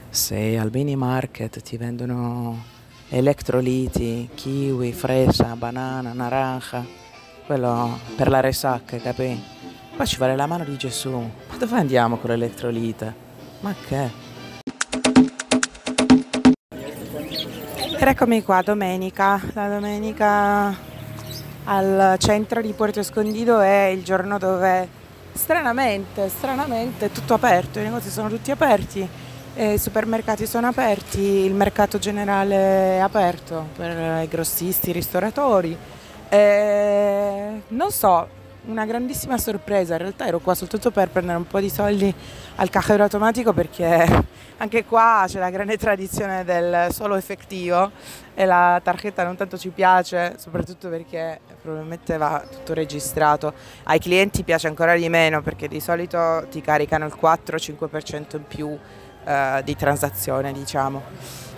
Se 0.08 0.56
al 0.56 0.70
mini 0.72 0.94
market 0.94 1.60
ti 1.60 1.76
vendono 1.76 2.73
elettroliti, 3.08 4.28
kiwi, 4.34 4.92
fresa, 4.92 5.54
banana, 5.56 6.12
naranja, 6.12 6.84
quello 7.46 7.98
per 8.16 8.28
la 8.28 8.40
resacca, 8.40 8.96
capì? 8.98 9.42
Qua 9.94 10.04
ci 10.04 10.16
vuole 10.16 10.36
la 10.36 10.46
mano 10.46 10.64
di 10.64 10.76
Gesù. 10.76 11.10
Ma 11.10 11.56
dove 11.56 11.76
andiamo 11.76 12.16
con 12.16 12.30
l'elettrolite? 12.30 13.14
Ma 13.60 13.74
che? 13.86 14.10
Ed 17.96 18.08
eccomi 18.08 18.42
qua, 18.42 18.60
domenica. 18.62 19.40
La 19.52 19.68
domenica 19.68 20.76
al 21.64 22.16
centro 22.18 22.60
di 22.60 22.72
Puerto 22.72 23.00
Escondido 23.00 23.60
è 23.60 23.84
il 23.86 24.02
giorno 24.02 24.38
dove 24.38 25.02
stranamente, 25.32 26.28
stranamente 26.28 27.06
è 27.06 27.10
tutto 27.10 27.34
aperto, 27.34 27.78
i 27.78 27.82
negozi 27.82 28.10
sono 28.10 28.28
tutti 28.28 28.50
aperti 28.50 29.08
i 29.56 29.78
supermercati 29.78 30.46
sono 30.46 30.66
aperti, 30.66 31.20
il 31.20 31.54
mercato 31.54 31.98
generale 31.98 32.96
è 32.96 32.98
aperto 32.98 33.68
per 33.76 34.22
i 34.24 34.28
grossisti, 34.28 34.90
i 34.90 34.92
ristoratori. 34.92 35.76
E 36.28 37.62
non 37.68 37.90
so, 37.92 38.28
una 38.66 38.84
grandissima 38.84 39.38
sorpresa, 39.38 39.92
in 39.94 40.00
realtà 40.00 40.26
ero 40.26 40.40
qua 40.40 40.54
soltanto 40.54 40.90
per 40.90 41.08
prendere 41.10 41.38
un 41.38 41.46
po' 41.46 41.60
di 41.60 41.70
soldi 41.70 42.12
al 42.56 42.70
cajero 42.70 43.04
automatico 43.04 43.52
perché 43.52 44.24
anche 44.56 44.84
qua 44.84 45.24
c'è 45.28 45.38
la 45.38 45.50
grande 45.50 45.76
tradizione 45.76 46.44
del 46.44 46.88
solo 46.90 47.14
effettivo 47.14 47.90
e 48.34 48.44
la 48.46 48.80
targhetta 48.82 49.22
non 49.22 49.36
tanto 49.36 49.56
ci 49.56 49.68
piace, 49.68 50.34
soprattutto 50.38 50.88
perché 50.88 51.38
probabilmente 51.62 52.16
va 52.16 52.42
tutto 52.50 52.74
registrato. 52.74 53.52
Ai 53.84 54.00
clienti 54.00 54.42
piace 54.42 54.66
ancora 54.66 54.96
di 54.96 55.08
meno 55.08 55.42
perché 55.42 55.68
di 55.68 55.78
solito 55.78 56.46
ti 56.50 56.60
caricano 56.60 57.06
il 57.06 57.16
4-5% 57.20 58.36
in 58.36 58.44
più 58.48 58.78
eh, 59.24 59.62
di 59.64 59.76
transazione, 59.76 60.52
diciamo. 60.52 61.02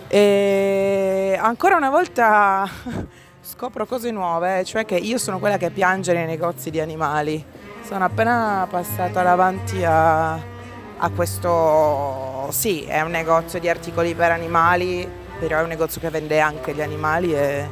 E 0.07 1.37
ancora 1.39 1.75
una 1.75 1.89
volta 1.89 2.67
scopro 3.41 3.85
cose 3.85 4.11
nuove, 4.11 4.63
cioè 4.63 4.85
che 4.85 4.95
io 4.95 5.17
sono 5.17 5.39
quella 5.39 5.57
che 5.57 5.69
piange 5.69 6.13
nei 6.13 6.25
negozi 6.25 6.69
di 6.69 6.79
animali. 6.79 7.43
Sono 7.83 8.05
appena 8.05 8.67
passata 8.69 9.23
davanti 9.23 9.83
a, 9.83 10.33
a 10.33 11.09
questo, 11.15 12.47
sì, 12.51 12.83
è 12.83 13.01
un 13.01 13.11
negozio 13.11 13.59
di 13.59 13.69
articoli 13.69 14.13
per 14.13 14.31
animali, 14.31 15.09
però 15.39 15.59
è 15.59 15.61
un 15.61 15.69
negozio 15.69 16.01
che 16.01 16.09
vende 16.09 16.39
anche 16.39 16.73
gli 16.73 16.81
animali 16.81 17.33
e 17.33 17.67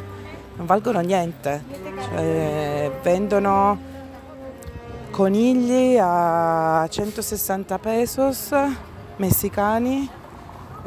non 0.56 0.66
valgono 0.66 1.00
niente. 1.00 1.64
Cioè, 2.02 2.92
vendono 3.02 3.94
conigli 5.12 5.98
a 6.00 6.86
160 6.90 7.80
pesos 7.80 8.54
messicani, 9.18 10.10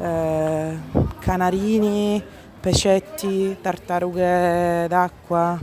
eh, 0.01 0.79
canarini, 1.19 2.23
pescetti, 2.61 3.57
tartarughe 3.61 4.87
d'acqua, 4.89 5.59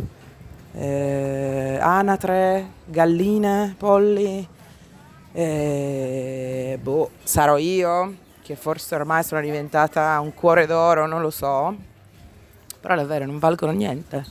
eh, 0.74 1.78
anatre, 1.82 2.70
galline, 2.86 3.76
polli. 3.78 4.48
Eh, 5.32 6.80
boh, 6.82 7.10
sarò 7.24 7.58
io 7.58 8.16
che 8.42 8.56
forse 8.56 8.96
ormai 8.96 9.24
sono 9.24 9.42
diventata 9.42 10.20
un 10.20 10.34
cuore 10.34 10.66
d'oro, 10.66 11.08
non 11.08 11.22
lo 11.22 11.32
so, 11.32 11.76
però 12.80 12.96
davvero 12.96 13.26
non 13.26 13.40
valgono 13.40 13.72
niente, 13.72 14.24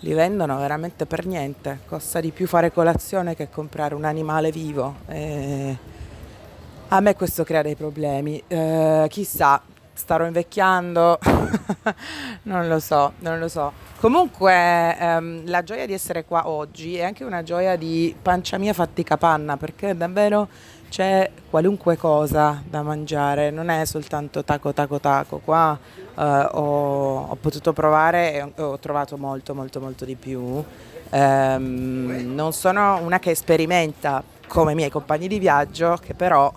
li 0.00 0.14
vendono 0.14 0.56
veramente 0.56 1.04
per 1.04 1.26
niente, 1.26 1.80
costa 1.86 2.20
di 2.20 2.30
più 2.30 2.46
fare 2.46 2.72
colazione 2.72 3.34
che 3.36 3.50
comprare 3.50 3.94
un 3.94 4.04
animale 4.04 4.50
vivo. 4.50 4.94
Eh, 5.08 5.76
a 6.88 7.00
me 7.00 7.14
questo 7.14 7.44
crea 7.44 7.62
dei 7.62 7.74
problemi, 7.74 8.42
eh, 8.46 9.06
chissà, 9.08 9.60
starò 9.92 10.26
invecchiando, 10.26 11.18
non 12.44 12.68
lo 12.68 12.78
so, 12.80 13.12
non 13.20 13.38
lo 13.38 13.48
so. 13.48 13.72
Comunque 13.98 14.98
ehm, 14.98 15.42
la 15.46 15.62
gioia 15.62 15.86
di 15.86 15.92
essere 15.94 16.24
qua 16.24 16.48
oggi 16.48 16.96
è 16.96 17.04
anche 17.04 17.24
una 17.24 17.42
gioia 17.42 17.76
di 17.76 18.14
pancia 18.20 18.58
mia 18.58 18.74
fatti 18.74 19.02
capanna 19.02 19.56
perché 19.56 19.96
davvero 19.96 20.48
c'è 20.90 21.30
qualunque 21.48 21.96
cosa 21.96 22.62
da 22.68 22.82
mangiare, 22.82 23.50
non 23.50 23.68
è 23.70 23.84
soltanto 23.84 24.44
taco 24.44 24.72
taco 24.72 25.00
taco, 25.00 25.38
qua 25.38 25.76
eh, 26.16 26.22
ho, 26.22 27.26
ho, 27.28 27.34
potuto 27.40 27.72
provare 27.72 28.34
e 28.34 28.52
ho 28.62 28.78
trovato 28.78 29.16
molto 29.16 29.54
molto 29.54 29.80
molto 29.80 30.04
di 30.04 30.14
più. 30.16 30.62
Ehm, 31.10 32.32
non 32.34 32.52
sono 32.52 33.00
una 33.02 33.18
che 33.18 33.34
sperimenta 33.34 34.22
come 34.54 34.70
i 34.70 34.76
miei 34.76 34.88
compagni 34.88 35.26
di 35.26 35.40
viaggio 35.40 35.98
che 36.00 36.14
però 36.14 36.52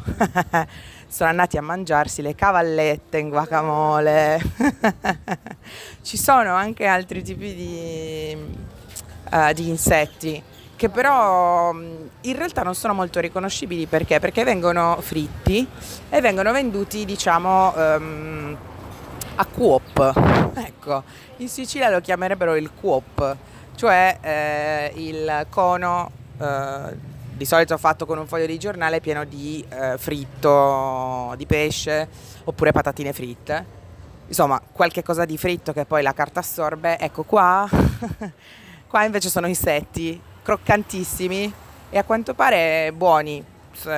sono 1.09 1.29
andati 1.31 1.57
a 1.57 1.63
mangiarsi 1.63 2.21
le 2.21 2.35
cavallette 2.35 3.17
in 3.17 3.29
guacamole. 3.29 4.39
Ci 6.03 6.15
sono 6.15 6.53
anche 6.53 6.85
altri 6.85 7.23
tipi 7.23 7.55
di, 7.55 8.37
uh, 9.31 9.51
di 9.51 9.67
insetti 9.67 10.43
che 10.75 10.89
però 10.89 11.73
mm, 11.73 12.05
in 12.21 12.37
realtà 12.37 12.61
non 12.61 12.75
sono 12.75 12.93
molto 12.93 13.19
riconoscibili 13.19 13.87
perché? 13.87 14.19
Perché 14.19 14.43
vengono 14.43 14.97
fritti 15.01 15.67
e 16.07 16.21
vengono 16.21 16.51
venduti 16.51 17.03
diciamo 17.03 17.73
um, 17.75 18.57
a 19.37 19.45
coop. 19.45 20.51
Ecco, 20.53 21.03
in 21.37 21.49
Sicilia 21.49 21.89
lo 21.89 21.99
chiamerebbero 21.99 22.55
il 22.55 22.69
coop, 22.79 23.35
cioè 23.75 24.19
eh, 24.21 24.91
il 24.97 25.47
cono 25.49 26.11
eh, 26.39 27.15
di 27.37 27.45
solito 27.45 27.77
fatto 27.77 28.05
con 28.05 28.17
un 28.17 28.25
foglio 28.27 28.47
di 28.47 28.57
giornale 28.57 28.99
pieno 28.99 29.23
di 29.23 29.63
eh, 29.69 29.97
fritto 29.97 31.33
di 31.37 31.45
pesce 31.45 32.07
oppure 32.43 32.71
patatine 32.71 33.13
fritte. 33.13 33.75
Insomma, 34.27 34.61
qualche 34.71 35.03
cosa 35.03 35.23
di 35.23 35.37
fritto 35.37 35.71
che 35.71 35.85
poi 35.85 36.01
la 36.01 36.13
carta 36.13 36.39
assorbe. 36.39 36.97
Ecco 36.99 37.23
qua, 37.23 37.69
qua 38.89 39.05
invece 39.05 39.29
sono 39.29 39.47
insetti 39.47 40.19
croccantissimi 40.41 41.53
e 41.89 41.97
a 41.97 42.03
quanto 42.03 42.33
pare 42.33 42.91
buoni. 42.93 43.43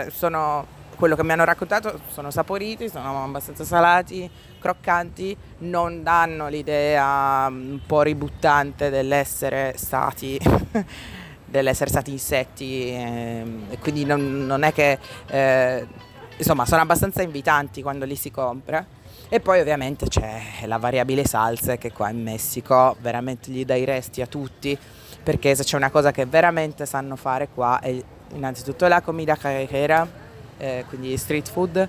Sono 0.09 0.77
quello 0.99 1.15
che 1.15 1.23
mi 1.23 1.31
hanno 1.31 1.45
raccontato, 1.45 2.01
sono 2.11 2.29
saporiti, 2.29 2.89
sono 2.89 3.23
abbastanza 3.23 3.63
salati, 3.63 4.29
croccanti, 4.59 5.35
non 5.59 6.03
danno 6.03 6.49
l'idea 6.49 7.49
mm, 7.49 7.71
un 7.71 7.79
po' 7.85 8.01
ributtante 8.01 8.89
dell'essere 8.89 9.75
stati 9.77 10.37
dell'essere 11.49 11.89
stati 11.89 12.11
insetti 12.11 12.89
ehm, 12.91 13.65
e 13.69 13.77
quindi 13.79 14.05
non, 14.05 14.45
non 14.45 14.63
è 14.63 14.73
che 14.73 14.97
eh, 15.27 15.87
insomma 16.37 16.65
sono 16.65 16.81
abbastanza 16.81 17.21
invitanti 17.21 17.81
quando 17.81 18.05
li 18.05 18.15
si 18.15 18.31
compra. 18.31 18.85
E 19.31 19.39
poi 19.41 19.59
ovviamente 19.59 20.07
c'è 20.07 20.41
la 20.65 20.77
variabile 20.77 21.23
salsa 21.23 21.77
che 21.77 21.91
qua 21.91 22.09
in 22.09 22.23
Messico 22.23 22.95
veramente 22.99 23.51
gli 23.51 23.63
dai 23.63 23.85
resti 23.85 24.21
a 24.21 24.25
tutti 24.25 24.75
perché 25.21 25.53
se 25.53 25.63
c'è 25.63 25.75
una 25.75 25.91
cosa 25.91 26.11
che 26.11 26.25
veramente 26.25 26.87
sanno 26.87 27.15
fare 27.15 27.49
qua 27.53 27.79
è 27.79 27.95
innanzitutto 28.33 28.87
la 28.87 29.01
comida 29.01 29.35
callejera 29.35 30.07
eh, 30.57 30.85
quindi 30.87 31.15
street 31.17 31.49
food 31.49 31.87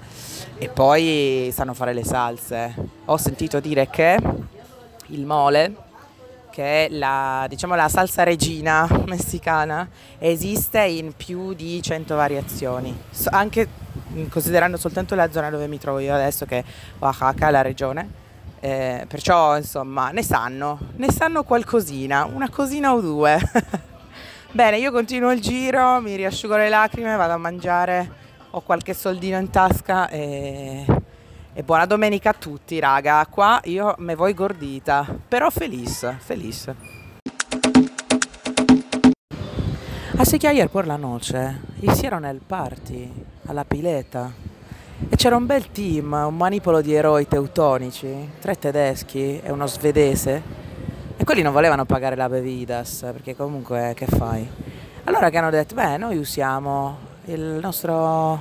e 0.58 0.68
poi 0.68 1.50
sanno 1.52 1.74
fare 1.74 1.92
le 1.92 2.04
salse. 2.04 2.74
Ho 3.06 3.16
sentito 3.16 3.58
dire 3.60 3.88
che 3.88 4.18
il 5.06 5.24
mole 5.24 5.74
che 6.50 6.86
è 6.86 6.88
la, 6.90 7.46
diciamo, 7.48 7.74
la 7.74 7.88
salsa 7.88 8.22
regina 8.22 8.86
messicana, 9.06 9.88
esiste 10.18 10.80
in 10.80 11.12
più 11.16 11.54
di 11.54 11.80
100 11.80 12.14
variazioni, 12.14 12.94
anche 13.30 13.68
considerando 14.28 14.76
soltanto 14.76 15.14
la 15.14 15.30
zona 15.30 15.50
dove 15.50 15.66
mi 15.66 15.78
trovo 15.78 16.00
io 16.00 16.14
adesso, 16.14 16.44
che 16.44 16.58
è 16.58 16.64
Oaxaca, 16.98 17.50
la 17.50 17.62
regione. 17.62 18.28
Eh, 18.62 19.06
perciò 19.08 19.56
insomma 19.56 20.10
ne 20.10 20.22
sanno, 20.22 20.78
ne 20.96 21.10
sanno 21.10 21.44
qualcosina, 21.44 22.24
una 22.24 22.50
cosina 22.50 22.92
o 22.92 23.00
due. 23.00 23.40
Bene, 24.52 24.78
io 24.78 24.90
continuo 24.90 25.30
il 25.30 25.40
giro, 25.40 26.00
mi 26.00 26.16
riasciugo 26.16 26.56
le 26.56 26.68
lacrime, 26.68 27.16
vado 27.16 27.32
a 27.32 27.38
mangiare, 27.38 28.10
ho 28.50 28.60
qualche 28.60 28.94
soldino 28.94 29.38
in 29.38 29.48
tasca 29.48 30.08
e 30.08 30.84
e 31.52 31.62
buona 31.62 31.86
domenica 31.86 32.30
a 32.30 32.34
tutti, 32.34 32.78
raga. 32.78 33.26
Qua 33.28 33.60
io 33.64 33.94
me 33.98 34.14
voi 34.14 34.34
gordita, 34.34 35.06
però 35.26 35.50
felice, 35.50 36.16
felice. 36.20 36.98
Así 40.16 40.38
que 40.38 40.48
ayer 40.48 40.68
por 40.68 40.86
la 40.86 40.98
noche 40.98 41.60
hicieron 41.80 42.24
el 42.24 42.40
party 42.46 43.10
alla 43.46 43.64
pileta 43.64 44.30
e 45.08 45.16
c'era 45.16 45.34
un 45.34 45.46
bel 45.46 45.70
team, 45.70 46.12
un 46.12 46.36
manipolo 46.36 46.82
di 46.82 46.92
eroi 46.92 47.26
teutonici, 47.26 48.32
tre 48.38 48.58
tedeschi 48.58 49.40
e 49.40 49.50
uno 49.50 49.66
svedese 49.66 50.42
e 51.16 51.24
quelli 51.24 51.40
non 51.40 51.54
volevano 51.54 51.86
pagare 51.86 52.16
la 52.16 52.28
bevidas 52.28 53.00
perché 53.12 53.34
comunque 53.34 53.94
che 53.96 54.06
fai? 54.06 54.46
Allora 55.04 55.30
che 55.30 55.38
hanno 55.38 55.50
detto, 55.50 55.74
beh 55.74 55.96
noi 55.96 56.18
usiamo 56.18 56.98
il 57.24 57.58
nostro 57.60 58.38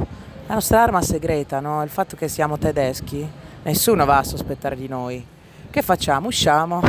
la 0.50 0.56
nostra 0.56 0.82
arma 0.82 1.04
segreta, 1.04 1.60
no? 1.60 1.84
il 1.84 1.92
fatto 1.92 2.16
che 2.16 2.28
siamo 2.28 2.58
tedeschi, 2.58 3.24
nessuno 3.62 4.04
va 4.04 4.18
a 4.18 4.24
sospettare 4.24 4.76
di 4.76 4.88
noi. 4.88 5.24
Che 5.70 5.82
facciamo? 5.84 6.28
Usciamo, 6.28 6.82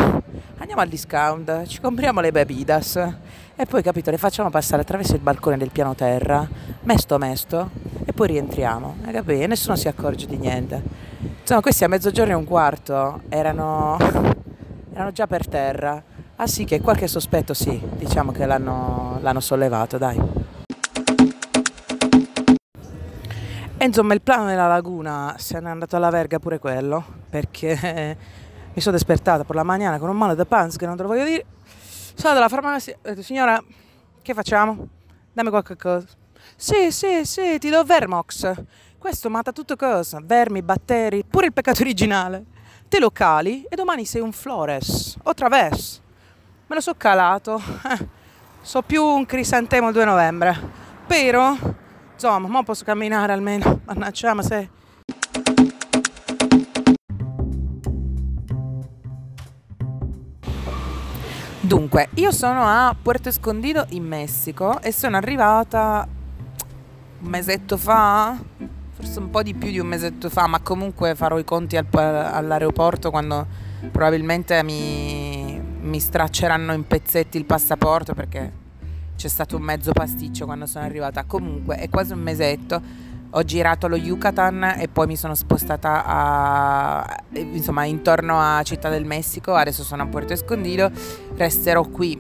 andiamo 0.57 0.81
al 0.81 0.89
discount, 0.89 1.67
ci 1.67 1.79
compriamo 1.79 2.23
le 2.23 2.33
bebidas 2.33 2.97
e 3.55 3.67
poi, 3.67 3.83
capito, 3.83 4.11
le 4.11 4.17
facciamo 4.17 4.49
passare 4.49 4.81
attraverso 4.81 5.15
il 5.15 5.21
balcone 5.21 5.59
del 5.59 5.69
piano 5.69 5.95
terra, 5.95 6.49
mesto 6.85 7.19
mesto, 7.19 7.69
e 8.07 8.15
poi 8.15 8.29
rientriamo, 8.29 8.97
hai 9.05 9.13
capito? 9.13 9.43
E 9.43 9.47
nessuno 9.47 9.77
si 9.77 9.89
accorge 9.89 10.25
di 10.25 10.39
niente. 10.39 10.83
Insomma, 11.43 11.61
questi 11.61 11.85
a 11.85 11.89
mezzogiorno 11.89 12.33
e 12.33 12.37
un 12.37 12.47
quarto 12.47 13.21
erano, 13.29 13.99
erano 14.95 15.13
già 15.13 15.27
per 15.27 15.47
terra. 15.47 16.03
Ah 16.37 16.47
sì, 16.47 16.65
che 16.65 16.81
qualche 16.81 17.07
sospetto 17.07 17.53
sì, 17.53 17.79
diciamo 17.99 18.33
che 18.33 18.47
l'hanno, 18.47 19.19
l'hanno 19.21 19.41
sollevato, 19.41 19.99
dai. 19.99 20.40
E 23.83 23.87
insomma 23.87 24.13
il 24.13 24.21
plano 24.21 24.45
della 24.45 24.67
laguna 24.67 25.37
se 25.39 25.59
n'è 25.59 25.71
andato 25.71 25.97
alla 25.97 26.11
verga 26.11 26.39
pure 26.39 26.59
quello, 26.59 27.03
perché 27.31 28.15
mi 28.75 28.79
sono 28.79 28.95
despertata 28.95 29.43
per 29.43 29.57
la 29.57 29.63
mañana 29.63 29.99
con 29.99 30.11
un 30.11 30.19
male 30.19 30.35
da 30.35 30.45
pants 30.45 30.77
che 30.77 30.85
non 30.85 30.97
te 30.97 31.03
lo 31.03 31.09
voglio 31.09 31.25
dire. 31.25 31.47
Sono 32.13 32.37
alla 32.37 32.51
farmacia, 32.51 32.93
ho 32.93 32.99
detto 33.01 33.23
signora, 33.23 33.59
che 34.21 34.35
facciamo? 34.35 34.87
Dammi 35.33 35.49
qualche 35.49 35.79
cosa. 35.79 36.07
Sì, 36.57 36.93
sì, 36.93 37.25
sì, 37.25 37.59
ti 37.59 37.71
do 37.71 37.83
Vermox. 37.83 38.53
Questo 38.99 39.31
mata 39.31 39.51
tutto 39.51 39.77
cosa, 39.77 40.21
vermi, 40.23 40.61
batteri, 40.61 41.25
pure 41.25 41.47
il 41.47 41.55
peccato 41.55 41.81
originale. 41.81 42.45
Te 42.87 42.99
lo 42.99 43.11
cali 43.11 43.65
e 43.67 43.77
domani 43.77 44.05
sei 44.05 44.21
un 44.21 44.33
Flores 44.33 45.17
o 45.23 45.33
Traves. 45.33 46.03
Me 46.67 46.75
lo 46.75 46.83
so 46.83 46.95
calato. 46.99 47.59
So 48.63 48.83
più 48.83 49.03
un 49.03 49.25
crisantemo 49.25 49.91
2 49.91 50.05
novembre. 50.05 50.55
Però, 51.07 51.57
insomma, 52.21 52.49
mo 52.49 52.63
posso 52.63 52.85
camminare 52.85 53.33
almeno. 53.33 53.81
Mannaggia, 53.87 54.35
ma 54.35 54.43
se... 54.43 54.69
Dunque, 61.61 62.09
io 62.15 62.31
sono 62.33 62.65
a 62.65 62.95
Puerto 63.01 63.29
Escondido 63.31 63.87
in 63.91 64.05
Messico 64.05 64.83
e 64.83 64.93
sono 64.93 65.17
arrivata 65.17 66.07
un 67.21 67.29
mesetto 67.29 67.77
fa, 67.77 68.37
forse 68.91 69.19
un 69.19 69.31
po' 69.31 69.43
di 69.43 69.55
più 69.55 69.71
di 69.71 69.79
un 69.79 69.87
mesetto 69.87 70.29
fa, 70.29 70.47
ma 70.47 70.61
comunque 70.61 71.15
farò 71.15 71.39
i 71.39 71.45
conti 71.45 71.77
al, 71.77 71.87
all'aeroporto 71.93 73.11
quando 73.11 73.47
probabilmente 73.91 74.63
mi, 74.63 75.59
mi 75.81 76.01
stracceranno 76.01 76.73
in 76.73 76.87
pezzetti 76.87 77.39
il 77.39 77.45
passaporto 77.45 78.15
perché 78.15 78.60
c'è 79.21 79.29
stato 79.29 79.57
un 79.57 79.63
mezzo 79.63 79.93
pasticcio 79.93 80.47
quando 80.47 80.65
sono 80.65 80.87
arrivata. 80.87 81.25
Comunque 81.25 81.77
è 81.77 81.91
quasi 81.91 82.15
un 82.15 82.21
mesetto. 82.21 82.81
Ho 83.33 83.45
girato 83.45 83.87
lo 83.87 83.97
Yucatan 83.97 84.77
e 84.79 84.89
poi 84.89 85.07
mi 85.07 85.15
sono 85.15 85.35
spostata 85.35 86.05
a, 86.07 87.23
insomma, 87.35 87.85
intorno 87.85 88.41
a 88.41 88.63
Città 88.63 88.89
del 88.89 89.05
Messico. 89.05 89.53
Adesso 89.53 89.83
sono 89.83 90.05
a 90.05 90.07
Puerto 90.07 90.33
Escondido. 90.33 90.91
Resterò 91.37 91.83
qui 91.83 92.19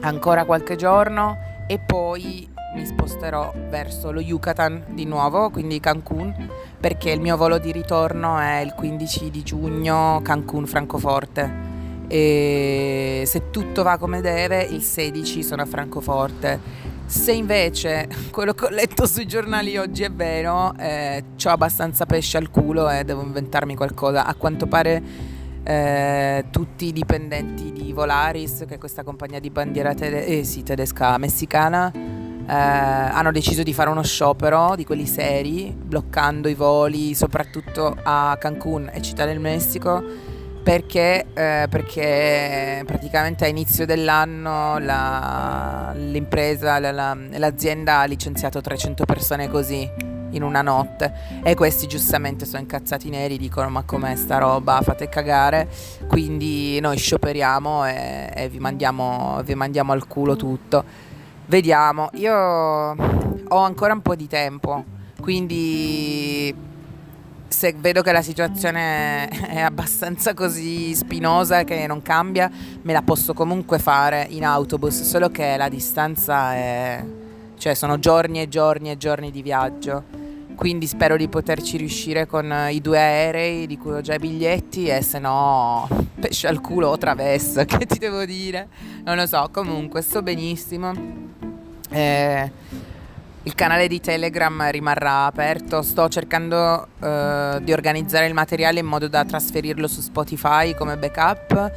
ancora 0.00 0.44
qualche 0.44 0.76
giorno 0.76 1.38
e 1.66 1.78
poi 1.78 2.46
mi 2.74 2.84
sposterò 2.84 3.54
verso 3.70 4.12
lo 4.12 4.20
Yucatan 4.20 4.84
di 4.88 5.06
nuovo, 5.06 5.48
quindi 5.48 5.80
Cancun, 5.80 6.50
perché 6.78 7.12
il 7.12 7.20
mio 7.22 7.38
volo 7.38 7.56
di 7.56 7.72
ritorno 7.72 8.36
è 8.36 8.58
il 8.58 8.74
15 8.74 9.30
di 9.30 9.42
giugno 9.42 10.20
Cancun-Francoforte. 10.22 11.69
E 12.12 13.22
se 13.24 13.50
tutto 13.50 13.84
va 13.84 13.96
come 13.96 14.20
deve, 14.20 14.62
il 14.64 14.82
16 14.82 15.44
sono 15.44 15.62
a 15.62 15.64
Francoforte. 15.64 16.58
Se 17.06 17.30
invece 17.30 18.08
quello 18.32 18.52
che 18.52 18.64
ho 18.64 18.68
letto 18.68 19.06
sui 19.06 19.26
giornali 19.26 19.76
oggi 19.76 20.02
è 20.02 20.10
vero, 20.10 20.74
eh, 20.76 21.22
ho 21.44 21.48
abbastanza 21.48 22.06
pesce 22.06 22.36
al 22.36 22.50
culo 22.50 22.90
e 22.90 23.04
devo 23.04 23.22
inventarmi 23.22 23.76
qualcosa. 23.76 24.26
A 24.26 24.34
quanto 24.34 24.66
pare 24.66 25.00
eh, 25.62 26.46
tutti 26.50 26.86
i 26.86 26.92
dipendenti 26.92 27.70
di 27.70 27.92
Volaris, 27.92 28.64
che 28.66 28.74
è 28.74 28.78
questa 28.78 29.04
compagnia 29.04 29.38
di 29.38 29.50
bandiera 29.50 29.94
tede- 29.94 30.26
eh, 30.26 30.42
sì, 30.42 30.64
tedesca 30.64 31.16
messicana, 31.16 31.92
eh, 31.92 32.52
hanno 32.52 33.30
deciso 33.30 33.62
di 33.62 33.72
fare 33.72 33.88
uno 33.88 34.02
sciopero 34.02 34.74
di 34.74 34.84
quelli 34.84 35.06
seri, 35.06 35.72
bloccando 35.72 36.48
i 36.48 36.54
voli 36.54 37.14
soprattutto 37.14 37.96
a 38.02 38.36
Cancun 38.40 38.90
e 38.92 39.00
Città 39.00 39.26
del 39.26 39.38
Messico, 39.38 40.02
perché, 40.62 41.26
eh, 41.32 41.66
perché 41.68 42.82
praticamente 42.86 43.44
a 43.44 43.48
inizio 43.48 43.86
dell'anno 43.86 44.78
la, 44.78 45.92
l'impresa, 45.94 46.78
la, 46.78 46.92
la, 46.92 47.16
l'azienda 47.36 48.00
ha 48.00 48.04
licenziato 48.04 48.60
300 48.60 49.04
persone 49.04 49.48
così 49.48 50.18
in 50.32 50.42
una 50.42 50.62
notte. 50.62 51.40
E 51.42 51.54
questi 51.54 51.86
giustamente 51.86 52.44
sono 52.44 52.60
incazzati 52.60 53.08
neri 53.08 53.38
dicono 53.38 53.68
ma 53.68 53.82
com'è 53.82 54.14
sta 54.16 54.38
roba? 54.38 54.80
Fate 54.82 55.08
cagare. 55.08 55.68
Quindi 56.06 56.78
noi 56.80 56.96
scioperiamo 56.96 57.86
e, 57.86 58.30
e 58.34 58.48
vi, 58.48 58.58
mandiamo, 58.58 59.40
vi 59.44 59.54
mandiamo 59.54 59.92
al 59.92 60.06
culo 60.06 60.36
tutto. 60.36 60.84
Vediamo, 61.46 62.10
io 62.14 62.32
ho 62.32 63.58
ancora 63.58 63.92
un 63.92 64.02
po' 64.02 64.14
di 64.14 64.28
tempo, 64.28 64.84
quindi 65.20 66.54
se 67.50 67.74
vedo 67.76 68.00
che 68.00 68.12
la 68.12 68.22
situazione 68.22 69.28
è 69.28 69.60
abbastanza 69.60 70.34
così 70.34 70.94
spinosa 70.94 71.64
che 71.64 71.86
non 71.86 72.00
cambia, 72.00 72.50
me 72.82 72.92
la 72.92 73.02
posso 73.02 73.34
comunque 73.34 73.78
fare 73.78 74.26
in 74.30 74.44
autobus, 74.44 75.02
solo 75.02 75.30
che 75.30 75.56
la 75.56 75.68
distanza 75.68 76.54
è... 76.54 77.04
cioè 77.58 77.74
sono 77.74 77.98
giorni 77.98 78.40
e 78.40 78.48
giorni 78.48 78.90
e 78.90 78.96
giorni 78.96 79.30
di 79.30 79.42
viaggio. 79.42 80.04
Quindi 80.54 80.86
spero 80.86 81.16
di 81.16 81.28
poterci 81.28 81.76
riuscire 81.76 82.26
con 82.26 82.54
i 82.70 82.80
due 82.80 82.98
aerei 82.98 83.66
di 83.66 83.78
cui 83.78 83.92
ho 83.92 84.00
già 84.00 84.14
i 84.14 84.18
biglietti 84.18 84.86
e 84.86 85.02
se 85.02 85.18
no 85.18 85.88
pesce 86.20 86.48
al 86.48 86.60
culo 86.60 86.88
o 86.88 86.98
traverso, 86.98 87.64
che 87.66 87.86
ti 87.86 87.98
devo 87.98 88.24
dire? 88.24 88.68
Non 89.04 89.16
lo 89.16 89.26
so, 89.26 89.48
comunque 89.50 90.02
sto 90.02 90.22
benissimo 90.22 91.28
eh, 91.90 92.50
il 93.50 93.56
canale 93.56 93.88
di 93.88 94.00
Telegram 94.00 94.70
rimarrà 94.70 95.24
aperto. 95.24 95.82
Sto 95.82 96.08
cercando 96.08 96.86
eh, 97.02 97.58
di 97.60 97.72
organizzare 97.72 98.26
il 98.26 98.34
materiale 98.34 98.78
in 98.78 98.86
modo 98.86 99.08
da 99.08 99.24
trasferirlo 99.24 99.88
su 99.88 100.00
Spotify 100.00 100.72
come 100.74 100.96
backup. 100.96 101.72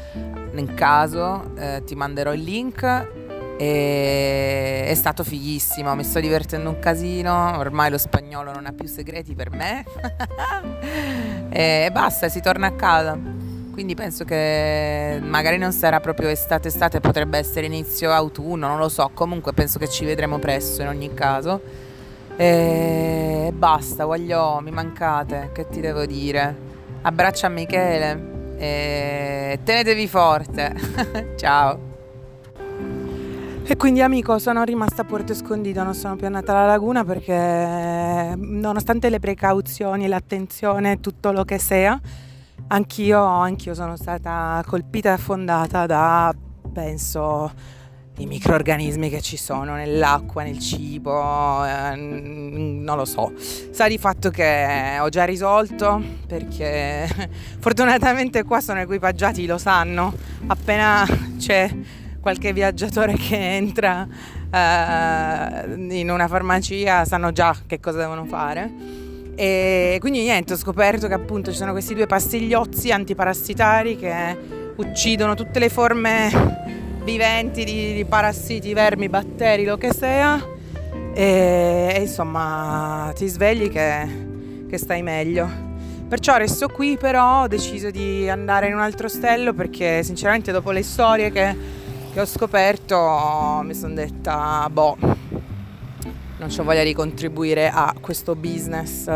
Nel 0.52 0.76
caso 0.76 1.56
eh, 1.58 1.82
ti 1.84 1.96
manderò 1.96 2.32
il 2.32 2.44
link. 2.44 3.08
E 3.58 4.86
è 4.88 4.94
stato 4.94 5.24
fighissimo, 5.24 5.96
mi 5.96 6.04
sto 6.04 6.20
divertendo 6.20 6.70
un 6.70 6.78
casino. 6.78 7.58
Ormai 7.58 7.90
lo 7.90 7.98
spagnolo 7.98 8.52
non 8.52 8.68
ha 8.68 8.72
più 8.72 8.88
segreti 8.88 9.34
per 9.34 9.50
me. 9.50 9.84
e 11.50 11.90
basta, 11.92 12.30
si 12.30 12.40
torna 12.40 12.68
a 12.68 12.74
casa. 12.74 13.43
Quindi 13.74 13.96
penso 13.96 14.24
che 14.24 15.20
magari 15.24 15.58
non 15.58 15.72
sarà 15.72 16.00
proprio 16.00 16.30
estate 16.30 16.68
estate, 16.68 17.00
potrebbe 17.00 17.40
essere 17.40 17.66
inizio 17.66 18.12
autunno, 18.12 18.68
non 18.68 18.78
lo 18.78 18.88
so, 18.88 19.10
comunque 19.16 19.52
penso 19.52 19.80
che 19.80 19.90
ci 19.90 20.06
vedremo 20.06 20.38
presto 20.38 20.84
in 20.84 20.90
ogni 20.90 21.12
caso. 21.16 21.60
E 22.36 23.52
basta, 23.52 24.06
voglio, 24.06 24.60
mi 24.62 24.70
mancate, 24.70 25.50
che 25.54 25.70
ti 25.70 25.82
devo 25.82 26.06
dire? 26.06 26.56
Abbraccio 27.02 27.48
a 27.48 27.50
Michele 27.50 28.56
e 28.58 29.60
tenetevi 29.64 30.08
forte. 30.08 30.76
Ciao. 31.36 31.92
E 33.66 33.76
quindi 33.76 34.02
amico 34.04 34.38
sono 34.38 34.64
rimasta 34.64 35.02
a 35.02 35.06
Porto 35.06 35.32
Escondido, 35.32 35.82
non 35.82 35.96
sono 35.96 36.16
più 36.16 36.28
andata 36.28 36.52
alla 36.52 36.68
laguna 36.68 37.04
perché 37.04 38.36
nonostante 38.38 39.10
le 39.10 39.18
precauzioni, 39.18 40.08
l'attenzione, 40.08 41.00
tutto 41.00 41.32
lo 41.32 41.44
che 41.44 41.58
sia, 41.58 42.00
Anch'io, 42.74 43.24
anch'io 43.24 43.76
sono 43.76 43.96
stata 43.96 44.64
colpita 44.66 45.10
e 45.10 45.12
affondata 45.12 45.86
da, 45.86 46.34
penso, 46.74 47.52
i 48.18 48.26
microorganismi 48.26 49.12
che 49.12 49.22
ci 49.22 49.38
sono 49.38 49.76
nell'acqua, 49.76 50.42
nel 50.42 50.58
cibo, 50.58 51.64
eh, 51.64 51.96
non 51.96 52.98
lo 52.98 53.06
so. 53.06 53.32
Sa 53.38 53.88
di 53.88 54.00
fatto 54.00 54.32
che 54.32 54.98
ho 55.00 55.08
già 55.10 55.24
risolto 55.24 56.02
perché 56.26 57.08
fortunatamente 57.62 58.42
qua 58.42 58.60
sono 58.60 58.80
equipaggiati, 58.80 59.46
lo 59.46 59.60
sanno. 59.60 60.12
Appena 60.48 61.06
c'è 61.38 61.70
qualche 62.20 62.54
viaggiatore 62.54 63.14
che 63.14 63.56
entra 63.56 64.08
eh, 64.50 66.00
in 66.00 66.10
una 66.10 66.28
farmacia 66.28 67.06
sanno 67.06 67.32
già 67.32 67.56
che 67.68 67.80
cosa 67.80 68.00
devono 68.00 68.26
fare 68.26 69.03
e 69.36 69.98
quindi 70.00 70.22
niente, 70.22 70.54
ho 70.54 70.58
scoperto 70.58 71.08
che 71.08 71.14
appunto 71.14 71.52
ci 71.52 71.58
sono 71.58 71.72
questi 71.72 71.94
due 71.94 72.06
pastigliozzi 72.06 72.92
antiparassitari 72.92 73.98
che 73.98 74.38
uccidono 74.76 75.36
tutte 75.36 75.60
le 75.60 75.70
forme 75.70 76.30
viventi 77.04 77.64
di, 77.64 77.94
di 77.94 78.06
parassiti, 78.06 78.74
vermi, 78.74 79.10
batteri, 79.10 79.66
lo 79.66 79.78
che 79.78 79.94
sia. 79.94 80.52
E, 81.16 81.94
e 81.96 82.00
insomma 82.02 83.12
ti 83.16 83.28
svegli 83.28 83.70
che, 83.70 84.66
che 84.70 84.78
stai 84.78 85.02
meglio. 85.02 85.72
Perciò 86.08 86.38
resto 86.38 86.68
qui, 86.68 86.98
però 86.98 87.44
ho 87.44 87.48
deciso 87.48 87.90
di 87.90 88.30
andare 88.30 88.68
in 88.68 88.74
un 88.74 88.82
altro 88.82 89.08
ostello 89.08 89.54
perché 89.54 90.04
sinceramente 90.04 90.52
dopo 90.52 90.72
le 90.72 90.84
storie 90.84 91.32
che, 91.32 91.56
che 92.14 92.20
ho 92.20 92.26
scoperto 92.26 93.62
mi 93.64 93.74
sono 93.74 93.96
detta, 93.96 94.68
boh, 94.72 94.96
non 96.44 96.52
ho 96.60 96.64
voglia 96.64 96.84
di 96.84 96.94
contribuire 96.94 97.70
a 97.70 97.96
questo 98.02 98.36
business 98.36 99.10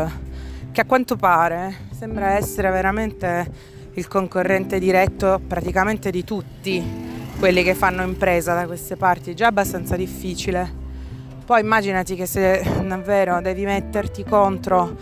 che 0.72 0.80
a 0.80 0.86
quanto 0.86 1.16
pare 1.16 1.88
sembra 1.90 2.30
essere 2.30 2.70
veramente 2.70 3.76
il 3.92 4.08
concorrente 4.08 4.78
diretto 4.78 5.38
praticamente 5.46 6.10
di 6.10 6.24
tutti 6.24 6.82
quelli 7.38 7.62
che 7.62 7.74
fanno 7.74 8.02
impresa 8.02 8.54
da 8.54 8.66
queste 8.66 8.96
parti, 8.96 9.32
è 9.32 9.34
già 9.34 9.48
abbastanza 9.48 9.94
difficile. 9.94 10.86
Poi 11.44 11.60
immaginati 11.60 12.14
che 12.14 12.24
se 12.24 12.62
davvero 12.86 13.42
devi 13.42 13.64
metterti 13.64 14.24
contro 14.24 14.96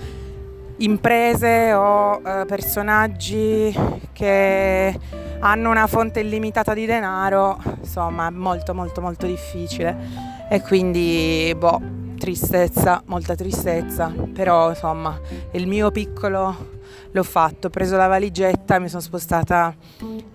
imprese 0.78 1.72
o 1.74 2.20
eh, 2.24 2.44
personaggi 2.44 3.74
che 4.12 4.98
hanno 5.38 5.70
una 5.70 5.86
fonte 5.86 6.20
illimitata 6.20 6.74
di 6.74 6.86
denaro, 6.86 7.58
insomma, 7.78 8.26
è 8.26 8.30
molto 8.30 8.74
molto 8.74 9.00
molto 9.00 9.26
difficile. 9.26 10.24
E 10.48 10.60
quindi, 10.60 11.54
boh, 11.56 12.04
tristezza, 12.16 13.02
molta 13.06 13.34
tristezza, 13.34 14.12
però 14.32 14.70
insomma 14.70 15.18
il 15.52 15.66
mio 15.66 15.90
piccolo 15.90 16.74
l'ho 17.10 17.22
fatto, 17.22 17.68
ho 17.68 17.70
preso 17.70 17.96
la 17.96 18.06
valigetta, 18.06 18.78
mi 18.78 18.88
sono 18.88 19.00
spostata 19.00 19.74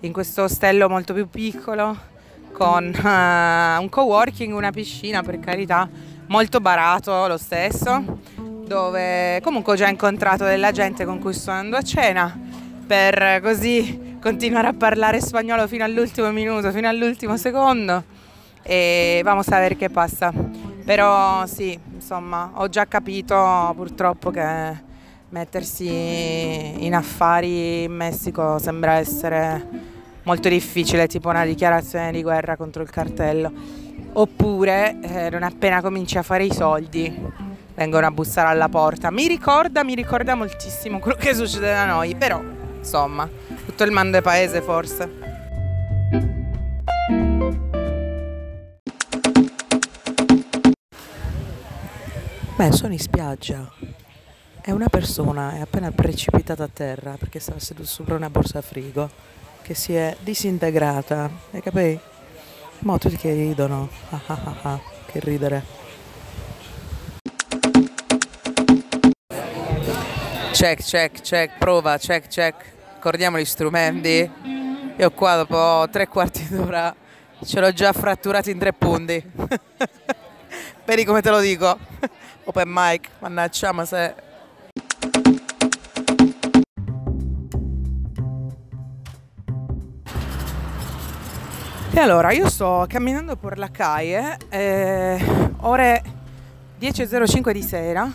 in 0.00 0.12
questo 0.12 0.44
ostello 0.44 0.88
molto 0.88 1.12
più 1.12 1.28
piccolo 1.28 2.10
con 2.52 2.84
uh, 2.84 3.82
un 3.82 3.88
coworking, 3.88 4.54
una 4.54 4.70
piscina 4.70 5.22
per 5.22 5.38
carità, 5.40 5.88
molto 6.26 6.60
barato 6.60 7.26
lo 7.26 7.36
stesso, 7.36 8.20
dove 8.66 9.40
comunque 9.42 9.72
ho 9.72 9.76
già 9.76 9.88
incontrato 9.88 10.44
della 10.44 10.70
gente 10.70 11.04
con 11.04 11.18
cui 11.18 11.34
sto 11.34 11.50
andando 11.50 11.76
a 11.76 11.82
cena 11.82 12.38
per 12.86 13.40
così 13.42 14.16
continuare 14.20 14.68
a 14.68 14.74
parlare 14.74 15.20
spagnolo 15.20 15.66
fino 15.66 15.84
all'ultimo 15.84 16.30
minuto, 16.30 16.70
fino 16.70 16.88
all'ultimo 16.88 17.36
secondo 17.36 18.04
e 18.62 19.20
vamos 19.24 19.48
a 19.48 19.58
ver 19.58 19.76
che 19.76 19.90
passa. 19.90 20.61
Però 20.84 21.46
sì, 21.46 21.78
insomma, 21.94 22.50
ho 22.54 22.68
già 22.68 22.86
capito 22.86 23.72
purtroppo 23.76 24.30
che 24.30 24.90
mettersi 25.28 26.84
in 26.84 26.94
affari 26.94 27.84
in 27.84 27.92
Messico 27.92 28.58
sembra 28.58 28.94
essere 28.94 29.90
molto 30.24 30.48
difficile, 30.48 31.06
tipo 31.06 31.28
una 31.28 31.44
dichiarazione 31.44 32.10
di 32.12 32.22
guerra 32.22 32.56
contro 32.56 32.82
il 32.82 32.90
cartello. 32.90 33.52
Oppure 34.14 34.98
eh, 35.00 35.30
non 35.30 35.42
appena 35.42 35.80
cominci 35.80 36.18
a 36.18 36.22
fare 36.22 36.44
i 36.44 36.52
soldi 36.52 37.50
vengono 37.74 38.06
a 38.06 38.10
bussare 38.10 38.48
alla 38.48 38.68
porta. 38.68 39.10
Mi 39.10 39.26
ricorda, 39.26 39.82
mi 39.84 39.94
ricorda 39.94 40.34
moltissimo 40.34 40.98
quello 40.98 41.16
che 41.16 41.34
succede 41.34 41.72
da 41.72 41.86
noi, 41.86 42.14
però 42.14 42.42
insomma, 42.76 43.28
tutto 43.64 43.84
il 43.84 43.92
mando 43.92 44.18
è 44.18 44.22
paese 44.22 44.60
forse. 44.60 45.31
Beh, 52.54 52.70
sono 52.70 52.92
in 52.92 52.98
spiaggia 52.98 53.70
e 54.60 54.72
una 54.72 54.88
persona 54.88 55.54
è 55.54 55.60
appena 55.60 55.90
precipitata 55.90 56.64
a 56.64 56.68
terra 56.72 57.16
perché 57.18 57.40
stava 57.40 57.58
seduta 57.58 57.88
sopra 57.88 58.14
una 58.14 58.28
borsa 58.28 58.58
a 58.58 58.62
frigo 58.62 59.10
che 59.62 59.72
si 59.74 59.94
è 59.94 60.14
disintegrata, 60.20 61.30
hai 61.50 61.62
capito? 61.62 62.02
Ma 62.80 62.98
tutti 62.98 63.16
che 63.16 63.32
ridono, 63.32 63.88
ah 64.10 64.20
ah 64.26 64.40
ah 64.44 64.56
ah, 64.62 64.80
che 65.06 65.20
ridere. 65.20 65.64
Check, 70.52 70.82
check, 70.82 71.20
check, 71.22 71.58
prova, 71.58 71.96
check, 71.96 72.28
check. 72.28 72.72
Accordiamo 72.96 73.38
gli 73.38 73.44
strumenti. 73.46 74.30
Io 74.98 75.10
qua 75.12 75.36
dopo 75.36 75.88
tre 75.90 76.06
quarti 76.06 76.46
d'ora 76.50 76.94
ce 77.42 77.60
l'ho 77.60 77.72
già 77.72 77.92
fratturato 77.92 78.50
in 78.50 78.58
tre 78.58 78.74
punti. 78.74 79.22
Vedi 80.84 81.04
come 81.04 81.22
te 81.22 81.30
lo 81.30 81.40
dico? 81.40 81.78
Open 82.44 82.68
mic, 82.68 83.08
mannaggia, 83.20 83.72
ma 83.72 83.84
se 83.84 84.14
E 91.94 92.00
allora, 92.00 92.32
io 92.32 92.48
sto 92.48 92.86
camminando 92.88 93.36
per 93.36 93.58
la 93.58 93.70
calle, 93.70 94.38
eh, 94.48 95.22
ore 95.60 96.02
10.05 96.80 97.52
di 97.52 97.62
sera, 97.62 98.10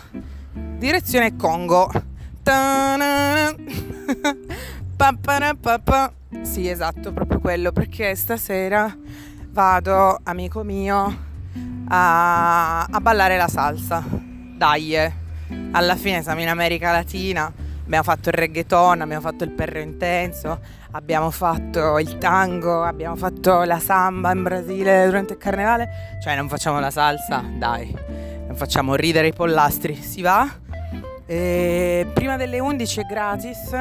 direzione 0.52 1.36
Congo. 1.36 1.88
Sì, 6.42 6.68
esatto, 6.68 7.12
proprio 7.12 7.38
quello, 7.38 7.70
perché 7.70 8.16
stasera 8.16 8.92
vado, 9.50 10.18
amico 10.24 10.64
mio, 10.64 11.26
a, 11.88 12.84
a 12.84 13.00
ballare 13.00 13.36
la 13.36 13.48
salsa. 13.48 14.02
Dai, 14.08 14.94
eh. 14.94 15.12
alla 15.72 15.96
fine 15.96 16.22
siamo 16.22 16.40
in 16.40 16.48
America 16.48 16.90
Latina, 16.90 17.52
abbiamo 17.84 18.04
fatto 18.04 18.28
il 18.28 18.34
reggaeton, 18.34 19.00
abbiamo 19.00 19.22
fatto 19.22 19.44
il 19.44 19.50
perro 19.50 19.78
intenso, 19.78 20.60
abbiamo 20.92 21.30
fatto 21.30 21.98
il 21.98 22.18
tango, 22.18 22.82
abbiamo 22.82 23.16
fatto 23.16 23.62
la 23.62 23.78
samba 23.78 24.32
in 24.32 24.42
Brasile 24.42 25.06
durante 25.06 25.34
il 25.34 25.38
carnevale, 25.38 25.88
cioè 26.22 26.36
non 26.36 26.48
facciamo 26.48 26.80
la 26.80 26.90
salsa, 26.90 27.42
dai, 27.56 27.94
non 28.46 28.56
facciamo 28.56 28.94
ridere 28.94 29.28
i 29.28 29.32
pollastri, 29.32 29.94
si 29.94 30.22
va. 30.22 30.46
E 31.24 32.06
prima 32.12 32.36
delle 32.36 32.58
11 32.58 33.00
è 33.00 33.04
gratis, 33.04 33.76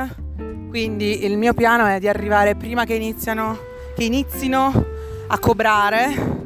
quindi 0.69 1.25
il 1.25 1.37
mio 1.37 1.53
piano 1.53 1.85
è 1.85 1.99
di 1.99 2.07
arrivare 2.07 2.55
prima 2.55 2.85
che 2.85 2.93
iniziano, 2.93 3.57
che 3.95 4.03
inizino 4.03 4.85
a 5.27 5.39
cobrare 5.39 6.36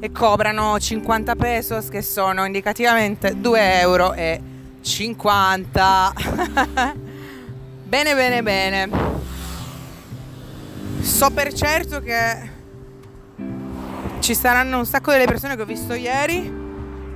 e 0.00 0.12
cobrano 0.12 0.78
50 0.78 1.34
pesos 1.34 1.88
che 1.88 2.02
sono 2.02 2.44
indicativamente 2.44 3.38
2 3.38 3.80
euro 3.80 4.14
50. 4.80 6.12
bene, 7.84 8.14
bene, 8.14 8.42
bene. 8.42 8.88
So 11.00 11.30
per 11.30 11.52
certo 11.52 12.00
che 12.00 12.50
ci 14.20 14.34
saranno 14.34 14.78
un 14.78 14.86
sacco 14.86 15.10
delle 15.10 15.26
persone 15.26 15.56
che 15.56 15.62
ho 15.62 15.66
visto 15.66 15.94
ieri. 15.94 16.56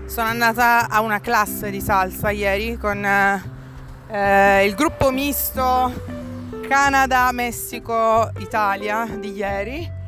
Sono 0.07 0.29
andata 0.29 0.89
a 0.89 1.01
una 1.01 1.21
classe 1.21 1.71
di 1.71 1.81
salsa 1.81 2.31
ieri 2.31 2.77
con 2.77 3.05
eh, 3.05 4.67
il 4.67 4.75
gruppo 4.75 5.11
misto 5.11 6.21
Canada, 6.69 7.31
Messico, 7.33 8.31
Italia 8.39 9.07
di 9.19 9.33
ieri. 9.33 10.01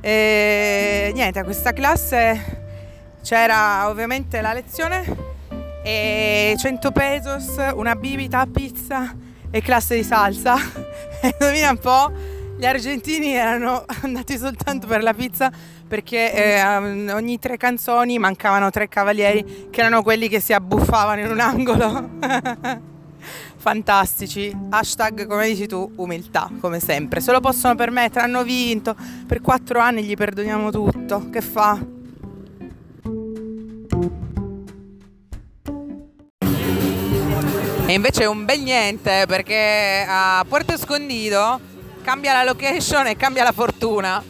E 0.00 1.10
niente, 1.14 1.38
a 1.38 1.44
questa 1.44 1.72
classe 1.72 2.58
c'era 3.22 3.88
ovviamente 3.88 4.40
la 4.40 4.52
lezione 4.52 5.04
e 5.82 6.54
100 6.56 6.92
pesos, 6.92 7.56
una 7.74 7.94
bibita, 7.94 8.46
pizza 8.46 9.14
e 9.50 9.60
classe 9.62 9.96
di 9.96 10.04
salsa. 10.04 10.56
E 11.22 11.36
indovina 11.38 11.68
un 11.68 11.76
po', 11.76 12.10
gli 12.56 12.64
argentini 12.64 13.34
erano 13.34 13.84
andati 14.02 14.38
soltanto 14.38 14.86
per 14.86 15.02
la 15.02 15.12
pizza 15.12 15.52
perché 15.86 16.32
eh, 16.32 17.12
ogni 17.12 17.38
tre 17.38 17.58
canzoni 17.58 18.18
mancavano 18.18 18.70
tre 18.70 18.88
cavalieri 18.88 19.68
che 19.70 19.80
erano 19.80 20.02
quelli 20.02 20.28
che 20.28 20.40
si 20.40 20.54
abbuffavano 20.54 21.20
in 21.20 21.30
un 21.30 21.40
angolo. 21.40 22.08
Fantastici, 23.56 24.56
hashtag 24.70 25.26
come 25.26 25.46
dici 25.48 25.66
tu, 25.66 25.92
umiltà 25.96 26.50
come 26.60 26.80
sempre. 26.80 27.20
Se 27.20 27.30
lo 27.32 27.40
possono 27.40 27.74
permettere, 27.74 28.24
hanno 28.24 28.42
vinto, 28.42 28.96
per 29.26 29.40
quattro 29.40 29.80
anni 29.80 30.02
gli 30.02 30.14
perdoniamo 30.14 30.70
tutto. 30.70 31.28
Che 31.30 31.40
fa? 31.40 31.78
E 37.86 37.92
invece 37.92 38.22
è 38.22 38.26
un 38.26 38.44
bel 38.44 38.60
niente 38.60 39.24
perché 39.26 40.06
a 40.08 40.44
Puerto 40.48 40.72
Escondido 40.72 41.58
cambia 42.02 42.32
la 42.32 42.44
location 42.44 43.08
e 43.08 43.16
cambia 43.16 43.42
la 43.42 43.50
fortuna. 43.52 44.22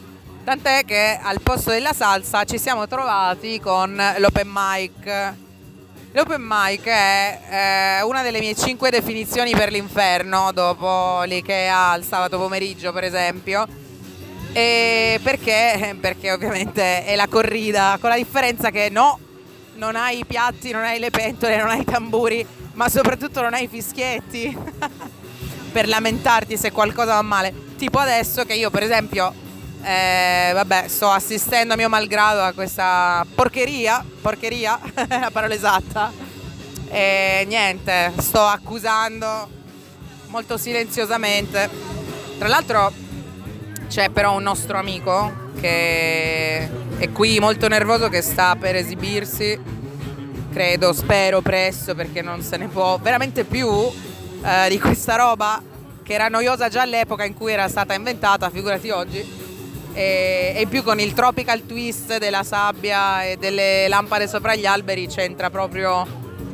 Tant'è 0.43 0.83
che 0.83 1.19
al 1.21 1.41
posto 1.41 1.69
della 1.69 1.93
salsa 1.93 2.43
ci 2.43 2.57
siamo 2.57 2.87
trovati 2.87 3.59
con 3.59 4.01
l'open 4.17 4.49
mic. 4.51 5.40
L'open 6.13 6.45
mic 6.45 6.83
è 6.87 7.39
eh, 7.49 8.01
una 8.03 8.21
delle 8.21 8.39
mie 8.39 8.53
cinque 8.53 8.89
definizioni 8.89 9.51
per 9.51 9.71
l'inferno 9.71 10.51
dopo 10.51 11.21
l'IKEA 11.23 11.91
al 11.91 12.03
sabato 12.03 12.37
pomeriggio 12.37 12.91
per 12.91 13.05
esempio. 13.05 13.65
E 14.51 15.21
perché? 15.23 15.95
Perché 16.01 16.33
ovviamente 16.33 17.05
è 17.05 17.15
la 17.15 17.27
corrida, 17.27 17.97
con 18.01 18.09
la 18.09 18.17
differenza 18.17 18.71
che 18.71 18.89
no, 18.91 19.19
non 19.75 19.95
hai 19.95 20.19
i 20.19 20.25
piatti, 20.25 20.71
non 20.71 20.83
hai 20.83 20.99
le 20.99 21.11
pentole, 21.11 21.55
non 21.55 21.69
hai 21.69 21.79
i 21.79 21.85
tamburi, 21.85 22.45
ma 22.73 22.89
soprattutto 22.89 23.41
non 23.41 23.53
hai 23.53 23.63
i 23.63 23.69
fischietti 23.69 24.57
per 25.71 25.87
lamentarti 25.87 26.57
se 26.57 26.73
qualcosa 26.73 27.13
va 27.13 27.21
male. 27.21 27.53
Tipo 27.77 27.99
adesso 27.99 28.43
che 28.43 28.55
io 28.55 28.69
per 28.69 28.83
esempio, 28.83 29.33
eh, 29.83 30.51
vabbè, 30.53 30.87
sto 30.87 31.09
assistendo 31.09 31.73
a 31.73 31.77
mio 31.77 31.89
malgrado 31.89 32.41
a 32.41 32.53
questa 32.53 33.25
porcheria, 33.33 34.03
porcheria, 34.21 34.79
la 35.07 35.29
parola 35.31 35.53
esatta, 35.53 36.11
e 36.89 37.45
niente, 37.47 38.13
sto 38.17 38.41
accusando 38.41 39.49
molto 40.27 40.57
silenziosamente. 40.57 41.69
Tra 42.37 42.47
l'altro 42.47 42.91
c'è 43.87 44.09
però 44.09 44.35
un 44.35 44.43
nostro 44.43 44.77
amico 44.77 45.49
che 45.59 46.69
è 46.97 47.11
qui 47.11 47.39
molto 47.39 47.67
nervoso 47.67 48.09
che 48.09 48.21
sta 48.21 48.55
per 48.55 48.75
esibirsi 48.75 49.59
credo, 50.51 50.93
spero 50.93 51.41
presto 51.41 51.95
perché 51.95 52.21
non 52.21 52.41
se 52.41 52.57
ne 52.57 52.67
può 52.67 52.97
veramente 53.01 53.43
più 53.43 53.69
eh, 53.69 54.69
di 54.69 54.79
questa 54.79 55.15
roba 55.15 55.61
che 56.03 56.13
era 56.13 56.27
noiosa 56.27 56.67
già 56.67 56.81
all'epoca 56.81 57.23
in 57.23 57.33
cui 57.33 57.53
era 57.53 57.67
stata 57.69 57.93
inventata, 57.93 58.49
figurati 58.49 58.89
oggi. 58.89 59.40
E, 59.93 60.53
e 60.55 60.61
in 60.61 60.69
più 60.69 60.83
con 60.83 60.99
il 60.99 61.13
tropical 61.13 61.65
twist 61.65 62.17
della 62.17 62.43
sabbia 62.43 63.23
e 63.23 63.37
delle 63.37 63.87
lampade 63.87 64.27
sopra 64.27 64.55
gli 64.55 64.65
alberi 64.65 65.07
c'entra 65.07 65.49
proprio 65.49 66.07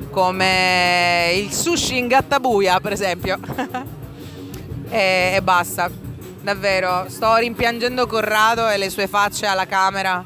come 0.10 1.32
il 1.36 1.54
sushi 1.54 1.98
in 1.98 2.08
gattabuia, 2.08 2.80
per 2.80 2.94
esempio. 2.94 3.38
e, 4.90 5.34
e 5.36 5.42
basta, 5.44 5.92
davvero. 6.42 7.06
Sto 7.10 7.36
rimpiangendo 7.36 8.08
Corrado 8.08 8.68
e 8.70 8.78
le 8.78 8.90
sue 8.90 9.08
facce 9.08 9.46
alla 9.46 9.68
camera 9.68 10.24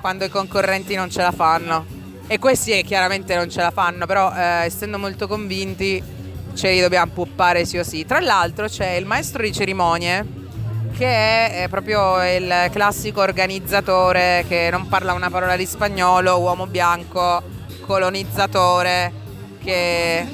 quando 0.00 0.24
i 0.24 0.28
concorrenti 0.28 0.94
non 0.94 1.10
ce 1.10 1.22
la 1.22 1.32
fanno 1.32 2.00
e 2.26 2.38
questi 2.38 2.82
chiaramente 2.82 3.34
non 3.34 3.50
ce 3.50 3.60
la 3.60 3.70
fanno, 3.70 4.06
però 4.06 4.32
eh, 4.34 4.64
essendo 4.64 4.98
molto 4.98 5.28
convinti 5.28 6.02
ce 6.54 6.70
li 6.70 6.80
dobbiamo 6.80 7.12
puppare 7.12 7.64
sì 7.64 7.78
o 7.78 7.84
sì. 7.84 8.06
Tra 8.06 8.20
l'altro 8.20 8.68
c'è 8.68 8.92
il 8.92 9.06
maestro 9.06 9.42
di 9.42 9.52
cerimonie 9.52 10.24
che 10.96 11.64
è, 11.64 11.66
proprio 11.68 12.22
il 12.24 12.68
classico 12.70 13.20
organizzatore 13.20 14.44
che 14.46 14.68
non 14.70 14.88
parla 14.88 15.12
una 15.12 15.30
parola 15.30 15.56
di 15.56 15.66
spagnolo, 15.66 16.38
uomo 16.38 16.66
bianco, 16.66 17.42
colonizzatore 17.86 19.12
che... 19.62 20.26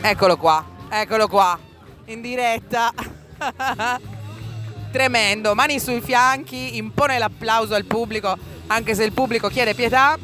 Eccolo 0.00 0.36
qua, 0.36 0.64
eccolo 0.88 1.28
qua, 1.28 1.58
in 2.06 2.20
diretta. 2.20 2.92
Tremendo, 4.90 5.54
mani 5.54 5.78
sui 5.78 6.00
fianchi, 6.00 6.76
impone 6.76 7.18
l'applauso 7.18 7.74
al 7.74 7.84
pubblico, 7.84 8.36
anche 8.68 8.94
se 8.94 9.04
il 9.04 9.12
pubblico 9.12 9.48
chiede 9.48 9.74
pietà. 9.74 10.16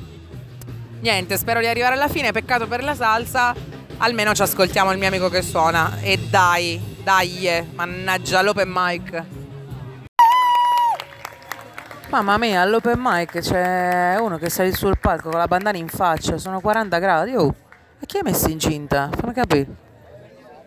Niente, 1.00 1.36
spero 1.36 1.60
di 1.60 1.66
arrivare 1.66 1.94
alla 1.94 2.08
fine, 2.08 2.32
peccato 2.32 2.66
per 2.66 2.82
la 2.82 2.94
salsa. 2.94 3.54
Almeno 3.98 4.34
ci 4.34 4.42
ascoltiamo 4.42 4.92
il 4.92 4.98
mio 4.98 5.08
amico 5.08 5.28
che 5.28 5.42
suona. 5.42 5.98
E 6.00 6.18
dai, 6.18 6.80
dai, 7.02 7.66
mannaggia 7.74 8.42
l'open 8.42 8.70
mic. 8.72 9.24
Mamma 12.10 12.36
mia, 12.38 12.60
all'open 12.60 12.98
mic 12.98 13.40
c'è 13.40 14.16
uno 14.20 14.38
che 14.38 14.48
sale 14.48 14.72
sul 14.72 14.98
palco 15.00 15.30
con 15.30 15.38
la 15.38 15.48
bandana 15.48 15.78
in 15.78 15.88
faccia, 15.88 16.38
sono 16.38 16.60
40 16.60 16.98
gradi. 16.98 17.34
Oh, 17.34 17.52
e 17.98 18.06
chi 18.06 18.18
ha 18.18 18.22
messo 18.22 18.48
incinta? 18.50 19.10
Fammi 19.12 19.32
capire. 19.32 19.66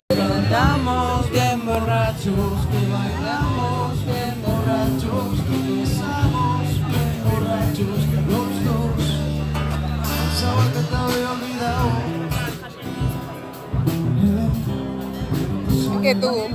Andamos 0.10 1.30
bien 1.30 1.64
borrachos, 1.66 2.66
que 2.72 2.80
bailamos 2.92 4.06
bien 4.06 4.42
borrachos, 4.42 5.40
que 5.48 5.58
besamos 5.80 6.68
bien 6.88 7.24
borrachos, 7.24 8.00
los 8.28 8.64
dos. 8.66 9.04
Pensaba 10.04 10.64
que 10.74 10.82
te 10.82 10.96
había 10.96 11.32
olvidado. 11.32 12.17
Que 16.08 16.16
tú. 16.16 16.48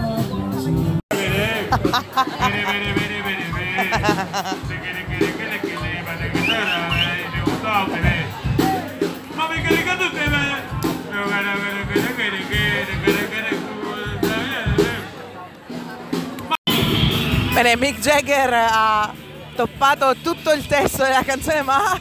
Bene, 17.52 17.76
Mick 17.76 17.98
Jagger 18.00 18.54
ha 18.54 19.12
toppato 19.54 20.16
tutto 20.22 20.52
il 20.52 20.66
testo 20.66 21.02
della 21.02 21.22
canzone, 21.22 21.60
ma 21.60 22.00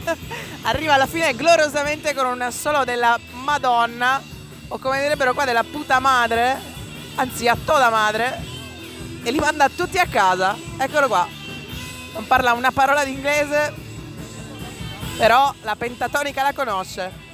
arriva 0.62 0.94
alla 0.94 1.06
fine 1.06 1.34
gloriosamente 1.34 2.14
con 2.14 2.24
un 2.24 2.50
solo 2.50 2.84
della 2.84 3.20
Madonna, 3.44 4.22
o 4.68 4.78
come 4.78 5.02
direbbero 5.02 5.34
qua 5.34 5.44
della 5.44 5.64
puta 5.64 5.98
madre, 5.98 6.72
anzi 7.16 7.48
a 7.48 7.56
toda 7.56 7.90
madre, 7.90 8.40
e 9.22 9.30
li 9.30 9.38
manda 9.38 9.68
tutti 9.68 9.98
a 9.98 10.06
casa. 10.06 10.56
Eccolo 10.78 11.06
qua. 11.06 11.26
Non 12.14 12.26
parla 12.26 12.52
una 12.52 12.72
parola 12.72 13.04
di 13.04 13.12
inglese, 13.12 13.74
però 15.16 15.52
la 15.62 15.76
pentatonica 15.76 16.42
la 16.42 16.52
conosce. 16.52 17.31